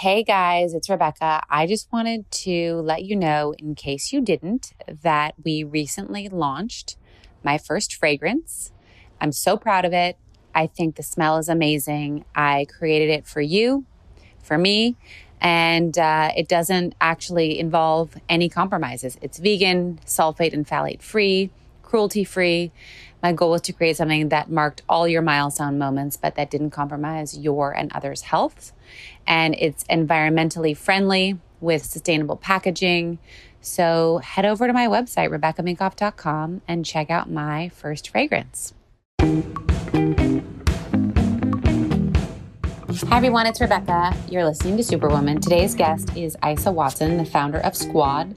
Hey 0.00 0.22
guys, 0.24 0.72
it's 0.72 0.88
Rebecca. 0.88 1.42
I 1.50 1.66
just 1.66 1.92
wanted 1.92 2.30
to 2.30 2.76
let 2.76 3.04
you 3.04 3.14
know, 3.14 3.52
in 3.58 3.74
case 3.74 4.14
you 4.14 4.22
didn't, 4.22 4.72
that 5.02 5.34
we 5.44 5.62
recently 5.62 6.26
launched 6.30 6.96
my 7.44 7.58
first 7.58 7.94
fragrance. 7.94 8.72
I'm 9.20 9.30
so 9.30 9.58
proud 9.58 9.84
of 9.84 9.92
it. 9.92 10.16
I 10.54 10.68
think 10.68 10.96
the 10.96 11.02
smell 11.02 11.36
is 11.36 11.50
amazing. 11.50 12.24
I 12.34 12.66
created 12.78 13.10
it 13.10 13.26
for 13.26 13.42
you, 13.42 13.84
for 14.42 14.56
me, 14.56 14.96
and 15.38 15.98
uh, 15.98 16.30
it 16.34 16.48
doesn't 16.48 16.94
actually 16.98 17.58
involve 17.58 18.16
any 18.26 18.48
compromises. 18.48 19.18
It's 19.20 19.38
vegan, 19.38 20.00
sulfate 20.06 20.54
and 20.54 20.66
phthalate 20.66 21.02
free, 21.02 21.50
cruelty 21.82 22.24
free. 22.24 22.72
My 23.22 23.32
goal 23.32 23.50
was 23.50 23.62
to 23.62 23.72
create 23.72 23.96
something 23.96 24.30
that 24.30 24.50
marked 24.50 24.82
all 24.88 25.06
your 25.06 25.22
milestone 25.22 25.78
moments, 25.78 26.16
but 26.16 26.34
that 26.36 26.50
didn't 26.50 26.70
compromise 26.70 27.36
your 27.36 27.72
and 27.72 27.92
others' 27.92 28.22
health. 28.22 28.72
And 29.26 29.54
it's 29.58 29.84
environmentally 29.84 30.76
friendly 30.76 31.38
with 31.60 31.84
sustainable 31.84 32.36
packaging. 32.36 33.18
So 33.60 34.18
head 34.18 34.46
over 34.46 34.66
to 34.66 34.72
my 34.72 34.86
website, 34.86 35.30
RebeccaMinkoff.com, 35.30 36.62
and 36.66 36.84
check 36.84 37.10
out 37.10 37.30
my 37.30 37.68
first 37.70 38.08
fragrance. 38.08 38.72
Hi, 42.90 43.18
everyone. 43.18 43.46
It's 43.46 43.60
Rebecca. 43.60 44.16
You're 44.28 44.44
listening 44.44 44.76
to 44.76 44.82
Superwoman. 44.82 45.40
Today's 45.40 45.76
guest 45.76 46.16
is 46.16 46.36
Isa 46.44 46.72
Watson, 46.72 47.18
the 47.18 47.24
founder 47.24 47.58
of 47.58 47.76
Squad, 47.76 48.34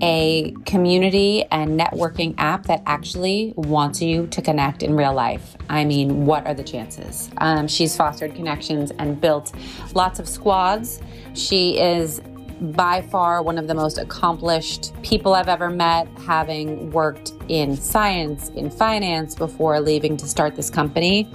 a 0.00 0.54
community 0.64 1.44
and 1.50 1.78
networking 1.78 2.32
app 2.38 2.66
that 2.66 2.84
actually 2.86 3.52
wants 3.56 4.00
you 4.00 4.28
to 4.28 4.40
connect 4.40 4.84
in 4.84 4.94
real 4.94 5.12
life. 5.12 5.56
I 5.68 5.84
mean, 5.84 6.24
what 6.24 6.46
are 6.46 6.54
the 6.54 6.62
chances? 6.62 7.30
Um, 7.38 7.66
she's 7.66 7.96
fostered 7.96 8.36
connections 8.36 8.92
and 9.00 9.20
built 9.20 9.52
lots 9.92 10.20
of 10.20 10.28
squads. 10.28 11.02
She 11.34 11.76
is 11.80 12.20
by 12.60 13.02
far 13.02 13.42
one 13.42 13.58
of 13.58 13.66
the 13.66 13.74
most 13.74 13.98
accomplished 13.98 14.92
people 15.02 15.34
I've 15.34 15.48
ever 15.48 15.68
met, 15.68 16.06
having 16.24 16.92
worked 16.92 17.32
in 17.48 17.76
science, 17.76 18.50
in 18.50 18.70
finance 18.70 19.34
before 19.34 19.80
leaving 19.80 20.16
to 20.18 20.28
start 20.28 20.54
this 20.54 20.70
company 20.70 21.28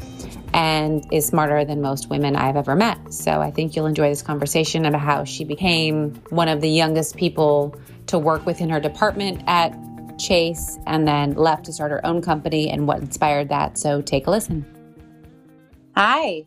and 0.53 1.05
is 1.11 1.25
smarter 1.25 1.63
than 1.65 1.81
most 1.81 2.09
women 2.09 2.35
I've 2.35 2.55
ever 2.55 2.75
met. 2.75 3.13
So 3.13 3.41
I 3.41 3.51
think 3.51 3.75
you'll 3.75 3.85
enjoy 3.85 4.09
this 4.09 4.21
conversation 4.21 4.85
about 4.85 5.01
how 5.01 5.23
she 5.23 5.43
became 5.43 6.13
one 6.29 6.47
of 6.47 6.61
the 6.61 6.69
youngest 6.69 7.15
people 7.15 7.75
to 8.07 8.19
work 8.19 8.45
within 8.45 8.69
her 8.69 8.79
department 8.79 9.43
at 9.47 9.73
Chase 10.17 10.77
and 10.85 11.07
then 11.07 11.33
left 11.33 11.65
to 11.65 11.73
start 11.73 11.91
her 11.91 12.05
own 12.05 12.21
company 12.21 12.69
and 12.69 12.87
what 12.87 12.99
inspired 12.99 13.49
that. 13.49 13.77
So 13.77 14.01
take 14.01 14.27
a 14.27 14.31
listen. 14.31 14.65
Hi. 15.95 16.45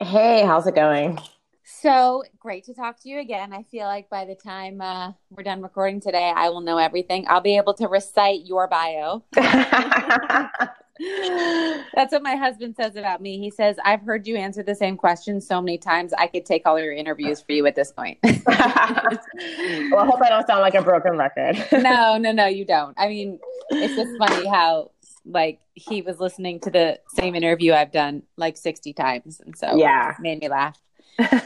Hey, 0.00 0.44
how's 0.44 0.66
it 0.66 0.74
going? 0.74 1.18
So 1.64 2.24
great 2.38 2.64
to 2.64 2.74
talk 2.74 3.00
to 3.02 3.08
you 3.08 3.20
again. 3.20 3.52
I 3.52 3.62
feel 3.64 3.86
like 3.86 4.10
by 4.10 4.24
the 4.24 4.34
time 4.34 4.80
uh, 4.80 5.12
we're 5.30 5.42
done 5.42 5.62
recording 5.62 6.00
today, 6.00 6.32
I 6.34 6.50
will 6.50 6.60
know 6.60 6.78
everything. 6.78 7.24
I'll 7.28 7.40
be 7.40 7.56
able 7.56 7.74
to 7.74 7.88
recite 7.88 8.44
your 8.44 8.68
bio. 8.68 9.24
That's 10.98 12.12
what 12.12 12.22
my 12.22 12.36
husband 12.36 12.76
says 12.76 12.96
about 12.96 13.20
me. 13.20 13.38
He 13.38 13.50
says, 13.50 13.76
I've 13.84 14.02
heard 14.02 14.26
you 14.26 14.36
answer 14.36 14.62
the 14.62 14.74
same 14.74 14.96
question 14.96 15.40
so 15.40 15.60
many 15.60 15.78
times. 15.78 16.12
I 16.12 16.28
could 16.28 16.46
take 16.46 16.66
all 16.66 16.78
your 16.78 16.92
interviews 16.92 17.40
for 17.40 17.52
you 17.52 17.66
at 17.66 17.74
this 17.74 17.90
point. 17.90 18.18
well, 18.24 18.34
I 18.46 20.06
hope 20.06 20.22
I 20.22 20.28
don't 20.28 20.46
sound 20.46 20.60
like 20.60 20.74
a 20.74 20.82
broken 20.82 21.16
record. 21.16 21.56
no, 21.82 22.16
no, 22.16 22.32
no, 22.32 22.46
you 22.46 22.64
don't. 22.64 22.94
I 22.98 23.08
mean, 23.08 23.40
it's 23.70 23.94
just 23.94 24.16
funny 24.18 24.46
how 24.46 24.92
like 25.26 25.60
he 25.74 26.02
was 26.02 26.20
listening 26.20 26.60
to 26.60 26.70
the 26.70 27.00
same 27.08 27.34
interview 27.34 27.72
I've 27.72 27.92
done 27.92 28.22
like 28.36 28.56
60 28.56 28.92
times. 28.92 29.40
And 29.40 29.56
so 29.56 29.76
yeah, 29.76 30.14
made 30.20 30.40
me 30.40 30.48
laugh. 30.48 30.78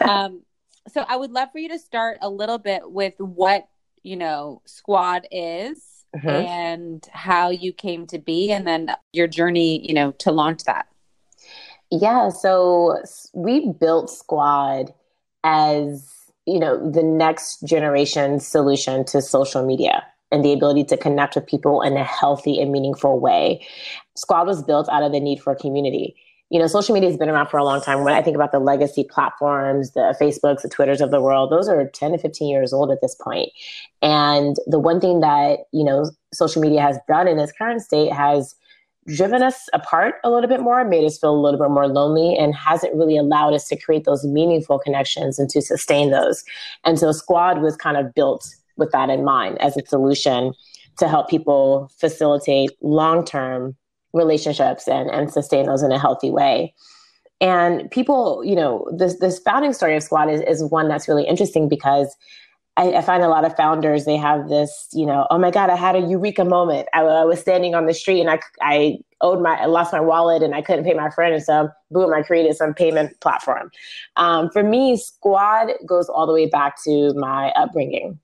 um, 0.02 0.42
so 0.88 1.04
I 1.08 1.16
would 1.16 1.30
love 1.30 1.52
for 1.52 1.58
you 1.58 1.68
to 1.70 1.78
start 1.78 2.18
a 2.20 2.28
little 2.28 2.58
bit 2.58 2.90
with 2.90 3.14
what, 3.18 3.68
you 4.02 4.16
know, 4.16 4.62
squad 4.66 5.26
is 5.30 5.97
uh-huh. 6.14 6.28
and 6.28 7.06
how 7.12 7.50
you 7.50 7.72
came 7.72 8.06
to 8.06 8.18
be 8.18 8.50
and 8.50 8.66
then 8.66 8.90
your 9.12 9.26
journey, 9.26 9.86
you 9.86 9.94
know, 9.94 10.12
to 10.12 10.30
launch 10.30 10.64
that. 10.64 10.86
Yeah, 11.90 12.28
so 12.28 12.98
we 13.32 13.72
built 13.72 14.10
Squad 14.10 14.92
as, 15.44 16.06
you 16.46 16.58
know, 16.58 16.90
the 16.90 17.02
next 17.02 17.62
generation 17.62 18.40
solution 18.40 19.04
to 19.06 19.22
social 19.22 19.64
media 19.64 20.04
and 20.30 20.44
the 20.44 20.52
ability 20.52 20.84
to 20.84 20.96
connect 20.96 21.34
with 21.34 21.46
people 21.46 21.80
in 21.80 21.96
a 21.96 22.04
healthy 22.04 22.60
and 22.60 22.70
meaningful 22.70 23.18
way. 23.18 23.66
Squad 24.16 24.46
was 24.46 24.62
built 24.62 24.88
out 24.90 25.02
of 25.02 25.12
the 25.12 25.20
need 25.20 25.40
for 25.40 25.54
community 25.54 26.14
you 26.50 26.58
know, 26.58 26.66
social 26.66 26.94
media 26.94 27.10
has 27.10 27.18
been 27.18 27.28
around 27.28 27.48
for 27.48 27.58
a 27.58 27.64
long 27.64 27.82
time. 27.82 28.04
When 28.04 28.14
I 28.14 28.22
think 28.22 28.34
about 28.34 28.52
the 28.52 28.58
legacy 28.58 29.04
platforms, 29.04 29.92
the 29.92 30.16
Facebooks, 30.20 30.62
the 30.62 30.68
Twitters 30.68 31.00
of 31.00 31.10
the 31.10 31.20
world, 31.20 31.52
those 31.52 31.68
are 31.68 31.86
10 31.86 32.12
to 32.12 32.18
15 32.18 32.48
years 32.48 32.72
old 32.72 32.90
at 32.90 33.00
this 33.02 33.14
point. 33.14 33.50
And 34.00 34.56
the 34.66 34.78
one 34.78 35.00
thing 35.00 35.20
that, 35.20 35.60
you 35.72 35.84
know, 35.84 36.10
social 36.32 36.62
media 36.62 36.80
has 36.80 36.98
done 37.06 37.28
in 37.28 37.38
its 37.38 37.52
current 37.52 37.82
state 37.82 38.12
has 38.12 38.54
driven 39.06 39.42
us 39.42 39.68
apart 39.72 40.16
a 40.24 40.30
little 40.30 40.48
bit 40.48 40.60
more, 40.60 40.84
made 40.84 41.04
us 41.04 41.18
feel 41.18 41.34
a 41.34 41.40
little 41.40 41.58
bit 41.60 41.70
more 41.70 41.88
lonely, 41.88 42.36
and 42.36 42.54
hasn't 42.54 42.94
really 42.94 43.16
allowed 43.16 43.54
us 43.54 43.68
to 43.68 43.76
create 43.76 44.04
those 44.04 44.24
meaningful 44.24 44.78
connections 44.78 45.38
and 45.38 45.48
to 45.50 45.60
sustain 45.60 46.10
those. 46.10 46.44
And 46.84 46.98
so 46.98 47.12
Squad 47.12 47.60
was 47.60 47.76
kind 47.76 47.96
of 47.96 48.14
built 48.14 48.48
with 48.76 48.90
that 48.92 49.10
in 49.10 49.24
mind 49.24 49.60
as 49.60 49.76
a 49.76 49.86
solution 49.86 50.52
to 50.98 51.08
help 51.08 51.28
people 51.28 51.90
facilitate 51.98 52.70
long 52.80 53.24
term 53.24 53.76
relationships 54.12 54.88
and, 54.88 55.10
and 55.10 55.32
sustain 55.32 55.66
those 55.66 55.82
in 55.82 55.92
a 55.92 55.98
healthy 55.98 56.30
way. 56.30 56.74
And 57.40 57.90
people, 57.90 58.42
you 58.44 58.56
know, 58.56 58.88
this 58.96 59.18
this 59.18 59.38
founding 59.38 59.72
story 59.72 59.96
of 59.96 60.02
Squad 60.02 60.28
is, 60.28 60.40
is 60.40 60.64
one 60.64 60.88
that's 60.88 61.06
really 61.06 61.26
interesting 61.26 61.68
because 61.68 62.16
I, 62.76 62.92
I, 62.94 63.02
find 63.02 63.22
a 63.22 63.28
lot 63.28 63.44
of 63.44 63.56
founders 63.56 64.04
they 64.04 64.16
have 64.16 64.48
this, 64.48 64.88
you 64.92 65.04
know, 65.06 65.26
oh 65.30 65.38
my 65.38 65.50
God, 65.50 65.68
I 65.68 65.76
had 65.76 65.96
a 65.96 66.00
eureka 66.00 66.44
moment. 66.44 66.88
I, 66.94 67.00
I, 67.00 67.24
was 67.24 67.40
standing 67.40 67.74
on 67.74 67.86
the 67.86 67.94
street 67.94 68.20
and 68.20 68.30
I 68.30 68.40
I 68.60 68.98
owed 69.20 69.40
my 69.40 69.54
I 69.56 69.66
lost 69.66 69.92
my 69.92 70.00
wallet 70.00 70.42
and 70.42 70.54
I 70.54 70.62
couldn't 70.62 70.84
pay 70.84 70.94
my 70.94 71.10
friend, 71.10 71.34
and 71.34 71.42
so 71.42 71.68
boom, 71.92 72.12
I 72.12 72.22
created 72.22 72.56
some 72.56 72.74
payment 72.74 73.20
platform. 73.20 73.70
Um, 74.16 74.50
for 74.50 74.64
me, 74.64 74.96
Squad 74.96 75.70
goes 75.86 76.08
all 76.08 76.26
the 76.26 76.32
way 76.32 76.46
back 76.46 76.82
to 76.84 77.14
my 77.14 77.50
upbringing 77.50 78.18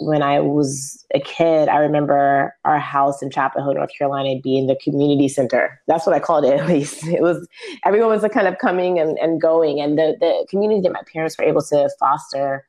when 0.00 0.22
I 0.22 0.40
was 0.40 1.04
a 1.14 1.20
kid, 1.20 1.68
I 1.68 1.78
remember 1.78 2.54
our 2.64 2.78
house 2.78 3.22
in 3.22 3.30
Chapel 3.30 3.62
Hill, 3.62 3.74
North 3.74 3.90
Carolina, 3.96 4.40
being 4.42 4.66
the 4.66 4.76
community 4.76 5.28
center. 5.28 5.80
That's 5.86 6.06
what 6.06 6.14
I 6.14 6.20
called 6.20 6.44
it, 6.44 6.60
at 6.60 6.68
least. 6.68 7.04
It 7.06 7.22
was 7.22 7.46
everyone 7.84 8.10
was 8.10 8.24
kind 8.32 8.46
of 8.46 8.58
coming 8.58 8.98
and, 8.98 9.18
and 9.18 9.40
going, 9.40 9.80
and 9.80 9.98
the 9.98 10.16
the 10.20 10.46
community 10.48 10.82
that 10.82 10.92
my 10.92 11.02
parents 11.12 11.36
were 11.38 11.44
able 11.44 11.62
to 11.62 11.90
foster 11.98 12.66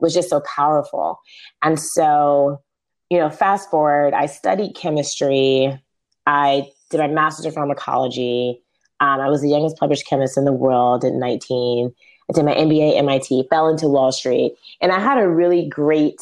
was 0.00 0.14
just 0.14 0.30
so 0.30 0.40
powerful. 0.40 1.20
And 1.62 1.78
so, 1.78 2.60
you 3.08 3.18
know, 3.18 3.30
fast 3.30 3.70
forward, 3.70 4.14
I 4.14 4.26
studied 4.26 4.74
chemistry. 4.74 5.80
I 6.26 6.68
did 6.90 6.98
my 6.98 7.06
master's 7.06 7.46
in 7.46 7.52
pharmacology. 7.52 8.60
Um, 9.00 9.20
I 9.20 9.28
was 9.28 9.42
the 9.42 9.48
youngest 9.48 9.78
published 9.78 10.06
chemist 10.06 10.36
in 10.36 10.44
the 10.44 10.52
world 10.52 11.04
at 11.04 11.12
19. 11.12 11.92
I 12.30 12.32
did 12.32 12.44
my 12.44 12.54
MBA 12.54 12.92
at 12.92 12.98
MIT, 12.98 13.46
fell 13.50 13.68
into 13.68 13.88
Wall 13.88 14.12
Street, 14.12 14.54
and 14.80 14.92
I 14.92 15.00
had 15.00 15.18
a 15.18 15.28
really 15.28 15.68
great 15.68 16.20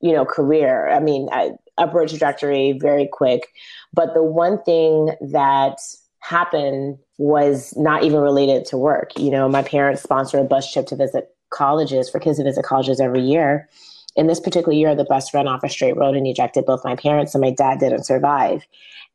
you 0.00 0.12
know, 0.12 0.24
career. 0.24 0.90
I 0.90 1.00
mean, 1.00 1.28
I, 1.32 1.52
upward 1.78 2.08
trajectory, 2.08 2.78
very 2.80 3.08
quick. 3.10 3.48
But 3.92 4.14
the 4.14 4.22
one 4.22 4.62
thing 4.62 5.14
that 5.20 5.78
happened 6.20 6.98
was 7.18 7.74
not 7.76 8.04
even 8.04 8.20
related 8.20 8.64
to 8.66 8.76
work. 8.76 9.10
You 9.16 9.30
know, 9.30 9.48
my 9.48 9.62
parents 9.62 10.02
sponsor 10.02 10.38
a 10.38 10.44
bus 10.44 10.72
trip 10.72 10.86
to 10.86 10.96
visit 10.96 11.34
colleges 11.50 12.10
for 12.10 12.20
kids 12.20 12.38
to 12.38 12.44
visit 12.44 12.64
colleges 12.64 13.00
every 13.00 13.22
year. 13.22 13.68
In 14.16 14.26
this 14.26 14.40
particular 14.40 14.72
year, 14.72 14.94
the 14.94 15.04
bus 15.04 15.32
ran 15.32 15.46
off 15.46 15.62
a 15.62 15.68
straight 15.68 15.96
road 15.96 16.16
and 16.16 16.26
ejected 16.26 16.66
both 16.66 16.84
my 16.84 16.96
parents, 16.96 17.34
and 17.34 17.40
my 17.42 17.50
dad 17.50 17.78
didn't 17.78 18.04
survive. 18.04 18.66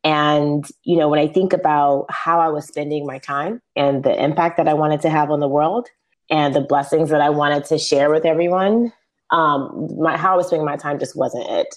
And, 0.02 0.66
you 0.84 0.96
know, 0.96 1.08
when 1.08 1.18
I 1.18 1.28
think 1.28 1.52
about 1.52 2.06
how 2.10 2.40
I 2.40 2.48
was 2.48 2.66
spending 2.66 3.06
my 3.06 3.18
time 3.18 3.60
and 3.76 4.02
the 4.02 4.22
impact 4.22 4.56
that 4.56 4.68
I 4.68 4.74
wanted 4.74 5.00
to 5.02 5.10
have 5.10 5.30
on 5.30 5.40
the 5.40 5.48
world 5.48 5.88
and 6.30 6.54
the 6.54 6.60
blessings 6.60 7.10
that 7.10 7.20
I 7.20 7.30
wanted 7.30 7.64
to 7.66 7.78
share 7.78 8.10
with 8.10 8.24
everyone, 8.24 8.92
um, 9.34 9.88
my, 9.98 10.16
how 10.16 10.34
I 10.34 10.36
was 10.36 10.46
spending 10.46 10.64
my 10.64 10.76
time 10.76 10.98
just 10.98 11.16
wasn't 11.16 11.46
it. 11.48 11.74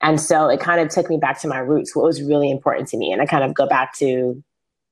And 0.00 0.20
so 0.20 0.48
it 0.48 0.60
kind 0.60 0.80
of 0.80 0.88
took 0.88 1.10
me 1.10 1.16
back 1.16 1.40
to 1.40 1.48
my 1.48 1.58
roots, 1.58 1.94
what 1.94 2.04
was 2.04 2.22
really 2.22 2.50
important 2.50 2.88
to 2.88 2.96
me. 2.96 3.12
And 3.12 3.20
I 3.20 3.26
kind 3.26 3.44
of 3.44 3.54
go 3.54 3.66
back 3.66 3.96
to 3.98 4.42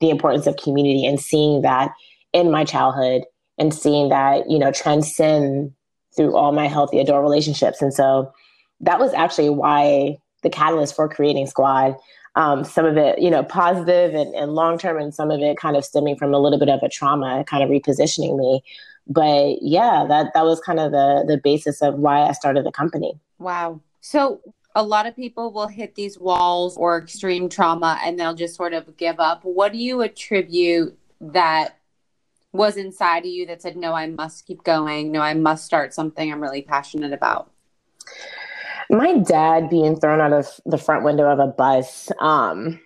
the 0.01 0.11
importance 0.11 0.47
of 0.47 0.57
community 0.57 1.07
and 1.07 1.21
seeing 1.21 1.63
that 1.63 1.93
in 2.33 2.51
my 2.51 2.65
childhood 2.65 3.23
and 3.59 3.73
seeing 3.73 4.09
that, 4.09 4.49
you 4.51 4.59
know, 4.59 4.73
transcend 4.73 5.73
through 6.17 6.37
all 6.37 6.53
my 6.53 6.67
healthy 6.67 6.99
adult 6.99 7.23
relationships. 7.23 7.81
And 7.81 7.95
so 7.95 8.33
that 8.81 8.99
was 8.99 9.13
actually 9.15 9.51
why 9.51 10.17
the 10.43 10.51
catalyst 10.51 10.97
for 10.97 11.09
creating 11.09 11.47
Squad. 11.47 11.95
Um, 12.35 12.65
some 12.65 12.87
of 12.87 12.97
it, 12.97 13.21
you 13.21 13.31
know, 13.31 13.43
positive 13.43 14.15
and, 14.15 14.35
and 14.35 14.55
long 14.55 14.79
term, 14.79 14.99
and 14.99 15.15
some 15.15 15.31
of 15.31 15.41
it 15.41 15.59
kind 15.59 15.77
of 15.77 15.85
stemming 15.85 16.17
from 16.17 16.33
a 16.33 16.39
little 16.39 16.59
bit 16.59 16.69
of 16.69 16.81
a 16.83 16.89
trauma, 16.89 17.45
kind 17.47 17.63
of 17.63 17.71
repositioning 17.71 18.37
me 18.37 18.63
but 19.11 19.61
yeah, 19.61 20.07
that 20.09 20.33
that 20.35 20.45
was 20.45 20.61
kind 20.61 20.79
of 20.79 20.93
the 20.93 21.25
the 21.27 21.37
basis 21.37 21.83
of 21.83 21.97
why 21.97 22.23
I 22.23 22.33
started 22.33 22.65
the 22.65 22.73
company. 22.73 23.19
Wow. 23.39 23.81
So 24.01 24.41
a 24.75 24.83
lot 24.83 25.07
of 25.07 25.17
people 25.17 25.53
will 25.53 25.67
hit 25.67 25.97
these 25.97 26.19
walls 26.19 26.77
or 26.77 26.97
extreme 26.97 27.49
trauma 27.49 27.99
and 28.05 28.19
they'll 28.19 28.35
just 28.35 28.55
sort 28.55 28.73
of 28.73 28.97
give 28.97 29.19
up. 29.19 29.45
What 29.45 29.73
do 29.73 29.79
you 29.79 30.01
attribute 30.03 30.97
that 31.21 31.77
was 32.53 32.77
inside 32.77 33.25
of 33.25 33.31
you 33.31 33.47
that 33.47 33.63
said, 33.63 33.77
no, 33.77 33.93
I 33.93 34.07
must 34.07 34.47
keep 34.47 34.63
going. 34.63 35.11
No, 35.13 35.21
I 35.21 35.35
must 35.35 35.65
start 35.65 35.93
something 35.93 36.33
I'm 36.33 36.41
really 36.41 36.63
passionate 36.63 37.13
about? 37.13 37.51
My 38.89 39.19
dad 39.19 39.71
being 39.71 39.99
thrown 39.99 40.21
out 40.21 40.33
of 40.33 40.49
the 40.67 40.79
front 40.79 41.05
window 41.05 41.31
of 41.31 41.39
a 41.39 41.47
bus 41.47 42.11
um, 42.21 42.81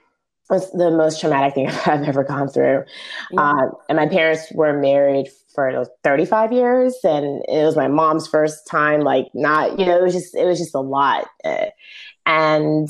was 0.50 0.70
the 0.72 0.90
most 0.90 1.20
traumatic 1.20 1.54
thing 1.54 1.68
I've 1.86 2.02
ever 2.02 2.24
gone 2.24 2.48
through. 2.48 2.84
Yeah. 3.30 3.40
Uh, 3.40 3.70
and 3.88 3.96
my 3.96 4.06
parents 4.06 4.50
were 4.52 4.78
married 4.78 5.28
for 5.54 5.86
35 6.02 6.52
years, 6.52 6.96
and 7.04 7.42
it 7.48 7.64
was 7.64 7.76
my 7.76 7.88
mom's 7.88 8.26
first 8.26 8.66
time, 8.66 9.00
like, 9.00 9.26
not, 9.34 9.78
you 9.78 9.86
know, 9.86 9.98
it 9.98 10.02
was 10.02 10.12
just, 10.12 10.34
it 10.34 10.44
was 10.44 10.58
just 10.58 10.74
a 10.74 10.80
lot. 10.80 11.26
And 12.26 12.88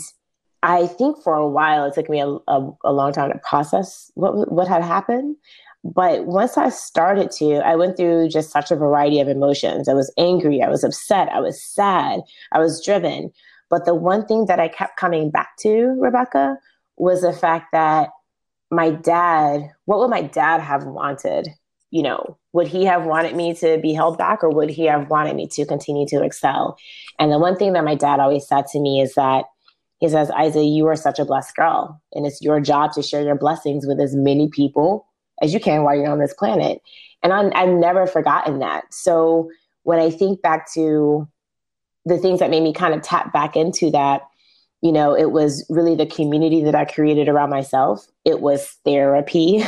I 0.64 0.86
think 0.86 1.22
for 1.22 1.34
a 1.34 1.46
while 1.46 1.84
it 1.84 1.94
took 1.94 2.08
me 2.08 2.20
a, 2.20 2.26
a, 2.26 2.70
a, 2.84 2.92
long 2.92 3.12
time 3.12 3.30
to 3.30 3.38
process 3.38 4.10
what 4.14 4.50
what 4.50 4.66
had 4.66 4.82
happened. 4.82 5.36
But 5.84 6.24
once 6.24 6.56
I 6.56 6.70
started 6.70 7.30
to, 7.32 7.56
I 7.56 7.76
went 7.76 7.98
through 7.98 8.30
just 8.30 8.50
such 8.50 8.70
a 8.70 8.76
variety 8.76 9.20
of 9.20 9.28
emotions. 9.28 9.86
I 9.86 9.92
was 9.92 10.10
angry, 10.16 10.62
I 10.62 10.70
was 10.70 10.82
upset, 10.82 11.28
I 11.30 11.40
was 11.40 11.62
sad, 11.62 12.20
I 12.52 12.58
was 12.58 12.82
driven. 12.82 13.30
But 13.68 13.84
the 13.84 13.94
one 13.94 14.24
thing 14.24 14.46
that 14.46 14.58
I 14.58 14.68
kept 14.68 14.96
coming 14.96 15.30
back 15.30 15.56
to, 15.60 15.94
Rebecca, 16.00 16.56
was 16.96 17.20
the 17.20 17.34
fact 17.34 17.66
that 17.72 18.08
my 18.70 18.90
dad, 18.90 19.70
what 19.84 19.98
would 19.98 20.08
my 20.08 20.22
dad 20.22 20.62
have 20.62 20.84
wanted? 20.84 21.48
You 21.90 22.04
know, 22.04 22.38
would 22.54 22.68
he 22.68 22.84
have 22.84 23.04
wanted 23.04 23.34
me 23.34 23.52
to 23.52 23.78
be 23.78 23.92
held 23.92 24.16
back 24.16 24.42
or 24.44 24.48
would 24.48 24.70
he 24.70 24.84
have 24.84 25.10
wanted 25.10 25.34
me 25.34 25.48
to 25.48 25.66
continue 25.66 26.06
to 26.06 26.22
excel? 26.22 26.78
And 27.18 27.30
the 27.30 27.38
one 27.38 27.56
thing 27.56 27.72
that 27.72 27.84
my 27.84 27.96
dad 27.96 28.20
always 28.20 28.46
said 28.46 28.68
to 28.68 28.80
me 28.80 29.00
is 29.00 29.14
that 29.14 29.46
he 29.98 30.08
says, 30.08 30.30
Isa, 30.40 30.62
you 30.62 30.86
are 30.86 30.94
such 30.94 31.18
a 31.18 31.24
blessed 31.24 31.56
girl, 31.56 32.00
and 32.12 32.26
it's 32.26 32.40
your 32.40 32.60
job 32.60 32.92
to 32.92 33.02
share 33.02 33.22
your 33.22 33.34
blessings 33.34 33.86
with 33.86 34.00
as 34.00 34.14
many 34.14 34.48
people 34.48 35.06
as 35.42 35.52
you 35.52 35.58
can 35.58 35.82
while 35.82 35.96
you're 35.96 36.10
on 36.10 36.20
this 36.20 36.34
planet. 36.34 36.80
And 37.22 37.32
I'm, 37.32 37.52
I've 37.56 37.74
never 37.74 38.06
forgotten 38.06 38.60
that. 38.60 38.84
So 38.92 39.50
when 39.82 39.98
I 39.98 40.10
think 40.10 40.40
back 40.40 40.72
to 40.74 41.28
the 42.04 42.18
things 42.18 42.38
that 42.38 42.50
made 42.50 42.62
me 42.62 42.72
kind 42.72 42.94
of 42.94 43.02
tap 43.02 43.32
back 43.32 43.56
into 43.56 43.90
that, 43.90 44.22
you 44.84 44.92
know, 44.92 45.16
it 45.16 45.32
was 45.32 45.64
really 45.70 45.94
the 45.94 46.04
community 46.04 46.62
that 46.62 46.74
I 46.74 46.84
created 46.84 47.26
around 47.26 47.48
myself. 47.48 48.06
It 48.26 48.42
was 48.42 48.76
therapy. 48.84 49.64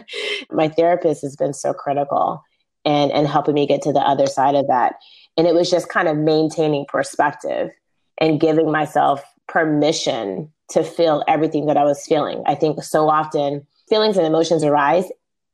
My 0.52 0.68
therapist 0.68 1.22
has 1.22 1.34
been 1.34 1.52
so 1.52 1.74
critical 1.74 2.44
and 2.84 3.10
and 3.10 3.26
helping 3.26 3.54
me 3.54 3.66
get 3.66 3.82
to 3.82 3.92
the 3.92 3.98
other 3.98 4.28
side 4.28 4.54
of 4.54 4.68
that. 4.68 4.94
And 5.36 5.48
it 5.48 5.54
was 5.54 5.70
just 5.70 5.88
kind 5.88 6.06
of 6.06 6.16
maintaining 6.16 6.86
perspective 6.86 7.70
and 8.18 8.40
giving 8.40 8.70
myself 8.70 9.24
permission 9.48 10.48
to 10.68 10.84
feel 10.84 11.24
everything 11.26 11.66
that 11.66 11.76
I 11.76 11.82
was 11.82 12.06
feeling. 12.06 12.44
I 12.46 12.54
think 12.54 12.80
so 12.84 13.10
often 13.10 13.66
feelings 13.88 14.16
and 14.16 14.26
emotions 14.26 14.62
arise 14.62 15.10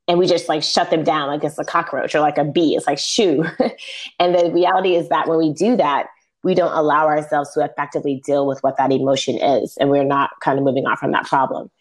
and 0.08 0.18
we 0.18 0.26
just 0.26 0.46
like 0.46 0.62
shut 0.62 0.90
them 0.90 1.04
down 1.04 1.28
like 1.28 1.42
it's 1.42 1.58
a 1.58 1.64
cockroach 1.64 2.14
or 2.14 2.20
like 2.20 2.36
a 2.36 2.44
bee. 2.44 2.76
It's 2.76 2.86
like 2.86 2.98
shoo. 2.98 3.46
and 4.20 4.34
the 4.34 4.50
reality 4.52 4.94
is 4.94 5.08
that 5.08 5.26
when 5.26 5.38
we 5.38 5.54
do 5.54 5.74
that, 5.78 6.08
we 6.46 6.54
don't 6.54 6.78
allow 6.78 7.06
ourselves 7.06 7.52
to 7.54 7.64
effectively 7.64 8.22
deal 8.24 8.46
with 8.46 8.60
what 8.60 8.76
that 8.76 8.92
emotion 8.92 9.36
is. 9.36 9.76
And 9.80 9.90
we're 9.90 10.04
not 10.04 10.30
kind 10.40 10.60
of 10.60 10.64
moving 10.64 10.86
on 10.86 10.96
from 10.96 11.10
that 11.10 11.26
problem. 11.26 11.72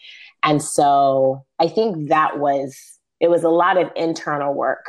And 0.42 0.60
so 0.60 1.46
I 1.60 1.68
think 1.68 2.10
that 2.10 2.40
was, 2.40 2.76
it 3.20 3.30
was 3.30 3.44
a 3.44 3.50
lot 3.50 3.78
of 3.78 3.92
internal 3.96 4.56
work. 4.56 4.84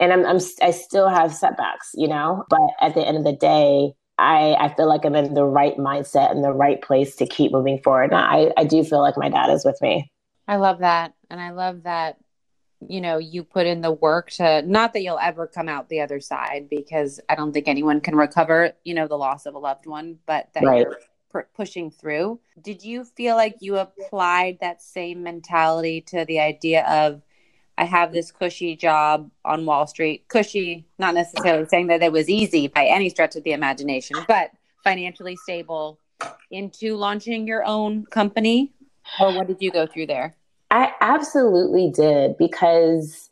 And 0.00 0.12
I'm, 0.12 0.26
I'm 0.26 0.40
I 0.60 0.72
still 0.72 1.08
have 1.08 1.32
setbacks, 1.32 1.92
you 1.94 2.08
know, 2.08 2.42
but 2.50 2.58
at 2.80 2.94
the 2.94 3.06
end 3.06 3.16
of 3.16 3.22
the 3.22 3.36
day, 3.36 3.92
I, 4.18 4.56
I 4.58 4.74
feel 4.74 4.88
like 4.88 5.04
I'm 5.04 5.14
in 5.14 5.34
the 5.34 5.44
right 5.44 5.76
mindset 5.76 6.32
and 6.32 6.42
the 6.42 6.52
right 6.52 6.82
place 6.82 7.14
to 7.16 7.26
keep 7.26 7.52
moving 7.52 7.80
forward. 7.84 8.10
And 8.10 8.20
I, 8.20 8.50
I 8.56 8.64
do 8.64 8.82
feel 8.82 9.00
like 9.00 9.16
my 9.16 9.28
dad 9.28 9.48
is 9.48 9.64
with 9.64 9.80
me. 9.80 10.10
I 10.48 10.56
love 10.56 10.80
that. 10.80 11.12
And 11.30 11.40
I 11.40 11.50
love 11.50 11.84
that, 11.84 12.16
you 12.80 13.00
know, 13.00 13.18
you 13.18 13.44
put 13.44 13.66
in 13.66 13.80
the 13.80 13.92
work 13.92 14.30
to 14.32 14.62
not 14.62 14.92
that 14.92 15.02
you'll 15.02 15.18
ever 15.18 15.46
come 15.46 15.68
out 15.68 15.88
the 15.88 16.00
other 16.00 16.20
side 16.20 16.68
because 16.68 17.20
I 17.28 17.34
don't 17.34 17.52
think 17.52 17.68
anyone 17.68 18.00
can 18.00 18.16
recover, 18.16 18.72
you 18.84 18.94
know, 18.94 19.08
the 19.08 19.16
loss 19.16 19.46
of 19.46 19.54
a 19.54 19.58
loved 19.58 19.86
one, 19.86 20.18
but 20.26 20.48
that 20.54 20.64
right. 20.64 20.82
you're 20.82 20.98
pr- 21.30 21.48
pushing 21.54 21.90
through. 21.90 22.40
Did 22.60 22.84
you 22.84 23.04
feel 23.04 23.36
like 23.36 23.56
you 23.60 23.76
applied 23.76 24.58
that 24.60 24.82
same 24.82 25.22
mentality 25.22 26.00
to 26.02 26.24
the 26.24 26.40
idea 26.40 26.84
of, 26.86 27.22
I 27.76 27.86
have 27.86 28.12
this 28.12 28.30
cushy 28.30 28.76
job 28.76 29.30
on 29.44 29.66
Wall 29.66 29.86
Street. 29.86 30.28
Cushy, 30.28 30.86
not 30.98 31.14
necessarily 31.14 31.66
saying 31.66 31.88
that 31.88 32.02
it 32.02 32.12
was 32.12 32.28
easy 32.28 32.68
by 32.68 32.84
any 32.84 33.08
stretch 33.08 33.34
of 33.34 33.42
the 33.42 33.52
imagination, 33.52 34.16
but 34.28 34.52
financially 34.84 35.36
stable 35.36 35.98
into 36.50 36.94
launching 36.94 37.48
your 37.48 37.64
own 37.64 38.06
company? 38.06 38.72
Or 39.18 39.34
what 39.34 39.48
did 39.48 39.56
you 39.60 39.72
go 39.72 39.86
through 39.86 40.06
there? 40.06 40.36
I 40.70 40.92
absolutely 41.00 41.90
did 41.90 42.36
because 42.38 43.30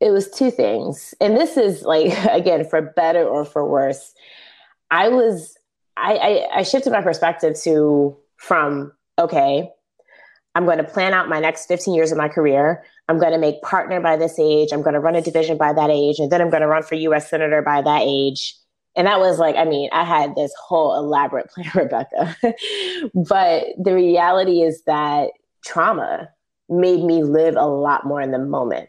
it 0.00 0.10
was 0.10 0.30
two 0.30 0.50
things. 0.50 1.14
And 1.20 1.36
this 1.36 1.56
is 1.56 1.82
like, 1.82 2.12
again, 2.30 2.64
for 2.64 2.80
better 2.80 3.24
or 3.24 3.44
for 3.44 3.68
worse. 3.68 4.14
I 4.90 5.08
was, 5.08 5.56
I, 5.96 6.14
I, 6.14 6.58
I 6.58 6.62
shifted 6.62 6.92
my 6.92 7.02
perspective 7.02 7.60
to 7.62 8.16
from, 8.36 8.92
okay, 9.18 9.70
I'm 10.54 10.64
going 10.64 10.78
to 10.78 10.84
plan 10.84 11.12
out 11.12 11.28
my 11.28 11.40
next 11.40 11.66
15 11.66 11.94
years 11.94 12.10
of 12.10 12.18
my 12.18 12.28
career. 12.28 12.82
I'm 13.08 13.18
going 13.18 13.32
to 13.32 13.38
make 13.38 13.62
partner 13.62 14.00
by 14.00 14.16
this 14.16 14.38
age. 14.38 14.70
I'm 14.72 14.82
going 14.82 14.94
to 14.94 15.00
run 15.00 15.14
a 15.14 15.22
division 15.22 15.56
by 15.56 15.72
that 15.72 15.90
age. 15.90 16.18
And 16.18 16.30
then 16.30 16.40
I'm 16.40 16.50
going 16.50 16.62
to 16.62 16.68
run 16.68 16.82
for 16.82 16.94
US 16.94 17.30
Senator 17.30 17.62
by 17.62 17.82
that 17.82 18.02
age. 18.02 18.54
And 18.96 19.06
that 19.06 19.20
was 19.20 19.38
like, 19.38 19.56
I 19.56 19.64
mean, 19.64 19.88
I 19.92 20.04
had 20.04 20.34
this 20.34 20.52
whole 20.60 20.96
elaborate 20.96 21.48
plan, 21.50 21.70
Rebecca. 21.74 22.36
but 23.14 23.66
the 23.78 23.94
reality 23.94 24.62
is 24.62 24.82
that 24.84 25.30
trauma 25.64 26.28
made 26.68 27.02
me 27.02 27.22
live 27.22 27.56
a 27.56 27.66
lot 27.66 28.06
more 28.06 28.20
in 28.20 28.30
the 28.30 28.38
moment. 28.38 28.88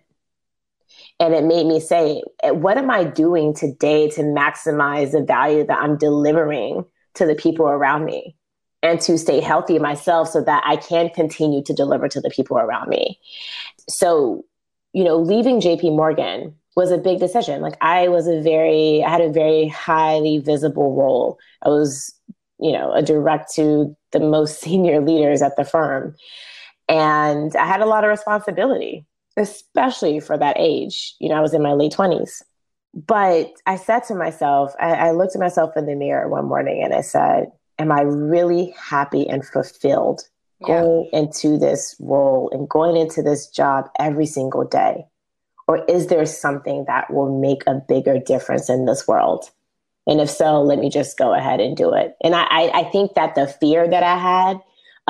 And 1.19 1.33
it 1.33 1.43
made 1.43 1.65
me 1.65 1.79
say, 1.79 2.23
eh, 2.43 2.51
what 2.51 2.77
am 2.77 2.89
I 2.89 3.03
doing 3.03 3.53
today 3.53 4.09
to 4.11 4.21
maximize 4.21 5.11
the 5.11 5.23
value 5.23 5.65
that 5.65 5.79
I'm 5.79 5.97
delivering 5.97 6.85
to 7.15 7.25
the 7.25 7.35
people 7.35 7.67
around 7.67 8.05
me? 8.05 8.35
and 8.81 9.01
to 9.01 9.17
stay 9.17 9.39
healthy 9.39 9.79
myself 9.79 10.29
so 10.29 10.41
that 10.43 10.63
I 10.65 10.77
can 10.77 11.09
continue 11.09 11.63
to 11.63 11.73
deliver 11.73 12.07
to 12.07 12.21
the 12.21 12.29
people 12.29 12.57
around 12.57 12.89
me. 12.89 13.19
So, 13.89 14.45
you 14.93 15.03
know, 15.03 15.17
leaving 15.17 15.59
JP 15.59 15.95
Morgan 15.95 16.55
was 16.75 16.91
a 16.91 16.97
big 16.97 17.19
decision. 17.19 17.61
Like 17.61 17.75
I 17.81 18.07
was 18.07 18.27
a 18.27 18.41
very 18.41 19.03
I 19.03 19.09
had 19.09 19.21
a 19.21 19.31
very 19.31 19.67
highly 19.67 20.37
visible 20.37 20.95
role. 20.95 21.37
I 21.63 21.69
was, 21.69 22.13
you 22.59 22.71
know, 22.71 22.93
a 22.93 23.01
direct 23.01 23.53
to 23.55 23.95
the 24.11 24.19
most 24.19 24.61
senior 24.61 25.01
leaders 25.01 25.41
at 25.41 25.55
the 25.57 25.65
firm. 25.65 26.15
And 26.89 27.55
I 27.55 27.65
had 27.65 27.81
a 27.81 27.85
lot 27.85 28.03
of 28.03 28.09
responsibility, 28.09 29.05
especially 29.37 30.19
for 30.19 30.37
that 30.37 30.57
age. 30.59 31.15
You 31.19 31.29
know, 31.29 31.35
I 31.35 31.41
was 31.41 31.53
in 31.53 31.61
my 31.61 31.73
late 31.73 31.93
20s. 31.93 32.41
But 32.93 33.53
I 33.67 33.75
said 33.75 34.03
to 34.05 34.15
myself, 34.15 34.73
I, 34.79 34.93
I 34.93 35.11
looked 35.11 35.35
at 35.35 35.39
myself 35.39 35.77
in 35.77 35.85
the 35.85 35.95
mirror 35.95 36.27
one 36.27 36.45
morning 36.45 36.81
and 36.83 36.93
I 36.93 37.01
said, 37.01 37.51
am 37.77 37.91
I 37.91 38.01
really 38.01 38.73
happy 38.81 39.29
and 39.29 39.45
fulfilled 39.45 40.21
yeah. 40.59 40.67
going 40.67 41.09
into 41.13 41.57
this 41.57 41.95
role 41.99 42.49
and 42.51 42.67
going 42.67 42.97
into 42.97 43.21
this 43.21 43.47
job 43.47 43.89
every 43.99 44.25
single 44.25 44.63
day? 44.63 45.05
Or 45.67 45.85
is 45.85 46.07
there 46.07 46.25
something 46.25 46.85
that 46.87 47.13
will 47.13 47.39
make 47.39 47.61
a 47.67 47.75
bigger 47.75 48.17
difference 48.17 48.69
in 48.69 48.85
this 48.85 49.07
world? 49.07 49.51
And 50.07 50.19
if 50.19 50.29
so, 50.29 50.63
let 50.63 50.79
me 50.79 50.89
just 50.89 51.19
go 51.19 51.35
ahead 51.35 51.59
and 51.59 51.77
do 51.77 51.93
it. 51.93 52.15
And 52.23 52.33
I, 52.33 52.45
I 52.49 52.83
think 52.85 53.13
that 53.13 53.35
the 53.35 53.45
fear 53.45 53.87
that 53.87 54.01
I 54.01 54.17
had 54.17 54.59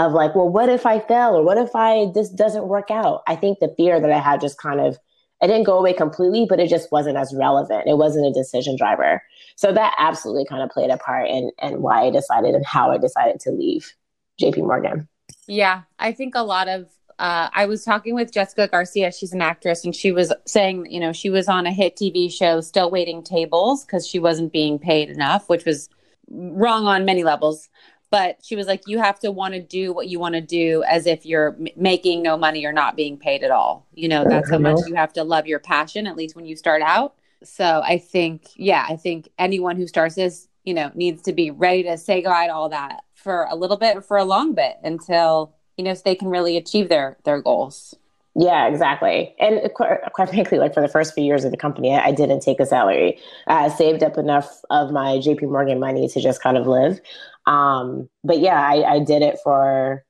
of 0.06 0.14
like, 0.14 0.36
well, 0.36 0.50
what 0.50 0.70
if 0.70 0.86
I 0.86 1.00
fail 1.00 1.38
or 1.38 1.44
what 1.44 1.58
if 1.58 1.76
I 1.76 2.08
this 2.14 2.30
doesn't 2.30 2.68
work 2.68 2.90
out? 2.90 3.22
I 3.28 3.36
think 3.36 3.60
the 3.60 3.74
fear 3.78 4.00
that 4.00 4.12
I 4.12 4.20
had 4.20 4.42
just 4.42 4.58
kind 4.58 4.80
of 4.80 4.98
it 5.42 5.48
didn't 5.48 5.64
go 5.64 5.78
away 5.78 5.94
completely, 5.94 6.46
but 6.50 6.60
it 6.60 6.70
just 6.70 6.92
wasn't 6.92 7.18
as 7.18 7.34
relevant. 7.34 7.88
It 7.88 7.98
wasn't 7.98 8.28
a 8.28 8.34
decision 8.34 8.76
driver. 8.76 9.24
So 9.56 9.72
that 9.72 9.96
absolutely 9.98 10.46
kind 10.46 10.62
of 10.62 10.70
played 10.70 10.90
a 10.90 10.98
part 10.98 11.30
in, 11.30 11.52
in 11.62 11.82
why 11.82 12.06
I 12.06 12.12
decided 12.12 12.56
and 12.56 12.66
how 12.66 12.92
I 12.92 12.98
decided 12.98 13.40
to 13.42 13.52
leave 13.52 13.94
JP 14.42 14.68
Morgan. 14.68 15.08
Yeah, 15.48 15.84
I 15.98 16.12
think 16.12 16.36
a 16.36 16.44
lot 16.44 16.68
of 16.68 16.88
uh, 17.20 17.50
I 17.54 17.66
was 17.66 17.84
talking 17.84 18.16
with 18.16 18.32
Jessica 18.32 18.68
Garcia. 18.68 19.12
She's 19.12 19.34
an 19.34 19.42
actress, 19.42 19.84
and 19.84 19.94
she 19.94 20.12
was 20.12 20.34
saying, 20.46 20.90
you 20.90 21.00
know, 21.00 21.12
she 21.12 21.30
was 21.30 21.48
on 21.48 21.66
a 21.66 21.72
hit 21.72 21.98
TV 21.98 22.32
show, 22.32 22.62
still 22.62 22.90
waiting 22.90 23.24
tables 23.24 23.86
because 23.86 24.08
she 24.08 24.20
wasn't 24.20 24.54
being 24.54 24.80
paid 24.80 25.10
enough, 25.10 25.50
which 25.50 25.66
was 25.66 25.90
wrong 26.30 26.86
on 26.86 27.06
many 27.06 27.24
levels 27.24 27.70
but 28.12 28.38
she 28.42 28.56
was 28.56 28.68
like 28.68 28.82
you 28.88 29.00
have 29.00 29.20
to 29.20 29.32
want 29.32 29.54
to 29.54 29.62
do 29.62 29.94
what 29.94 30.08
you 30.08 30.20
want 30.20 30.36
to 30.36 30.42
do 30.42 30.84
as 30.84 31.06
if 31.06 31.26
you're 31.26 31.56
m- 31.60 31.68
making 31.76 32.22
no 32.22 32.38
money 32.38 32.66
or 32.66 32.72
not 32.72 32.96
being 32.96 33.18
paid 33.18 33.44
at 33.44 33.52
all 33.52 33.86
you 33.94 34.08
know 34.08 34.26
that's 34.28 34.50
how 34.50 34.58
much 34.58 34.80
you 34.88 34.96
have 34.96 35.14
to 35.14 35.24
love 35.24 35.48
your 35.48 35.60
passion 35.60 36.08
at 36.08 36.16
least 36.16 36.36
when 36.36 36.46
you 36.46 36.56
start 36.56 36.82
out 36.82 37.16
so 37.44 37.82
i 37.84 37.98
think 37.98 38.48
yeah 38.56 38.86
i 38.90 38.96
think 38.96 39.30
anyone 39.38 39.76
who 39.78 39.88
starts 39.88 40.16
this 40.16 40.48
you 40.64 40.74
know 40.74 40.92
needs 40.96 41.22
to 41.22 41.34
be 41.34 41.52
ready 41.52 41.84
to 41.84 41.98
say 41.98 42.22
goodbye 42.22 42.48
to 42.48 42.54
all 42.54 42.70
that 42.70 43.02
for 43.14 43.48
a 43.50 43.56
little 43.56 43.78
bit 43.78 43.98
or 43.98 44.02
for 44.02 44.18
a 44.18 44.26
long 44.26 44.54
bit 44.54 44.78
until 44.84 45.54
you 45.78 45.84
know 45.84 45.94
so 45.94 46.02
they 46.04 46.16
can 46.16 46.28
really 46.30 46.58
achieve 46.58 46.90
their 46.90 47.18
their 47.24 47.42
goals 47.42 47.96
yeah, 48.36 48.68
exactly. 48.68 49.36
And 49.40 49.60
quite, 49.74 50.00
quite, 50.14 50.30
frankly, 50.30 50.60
like 50.60 50.74
for 50.74 50.82
the 50.82 50.88
first 50.88 51.14
few 51.14 51.24
years 51.24 51.44
of 51.44 51.52
the 51.52 51.58
company, 51.58 51.94
I 51.96 52.12
didn't 52.12 52.42
take 52.42 52.60
a 52.62 52.66
salary. 52.66 53.20
I 53.48 53.68
saved 53.68 54.02
up 54.04 54.18
enough 54.18 54.62
of 54.70 54.92
my 54.92 55.18
JP 55.18 55.50
Morgan 55.50 55.80
money 55.80 56.08
to 56.08 56.22
just 56.22 56.42
kind 56.42 56.56
of 56.56 56.68
live. 56.68 57.02
Um, 57.50 58.08
but 58.24 58.40
yeah, 58.40 58.62
I, 58.62 58.84
I 58.84 59.00
did 59.00 59.22
it 59.22 59.40
for 59.44 60.06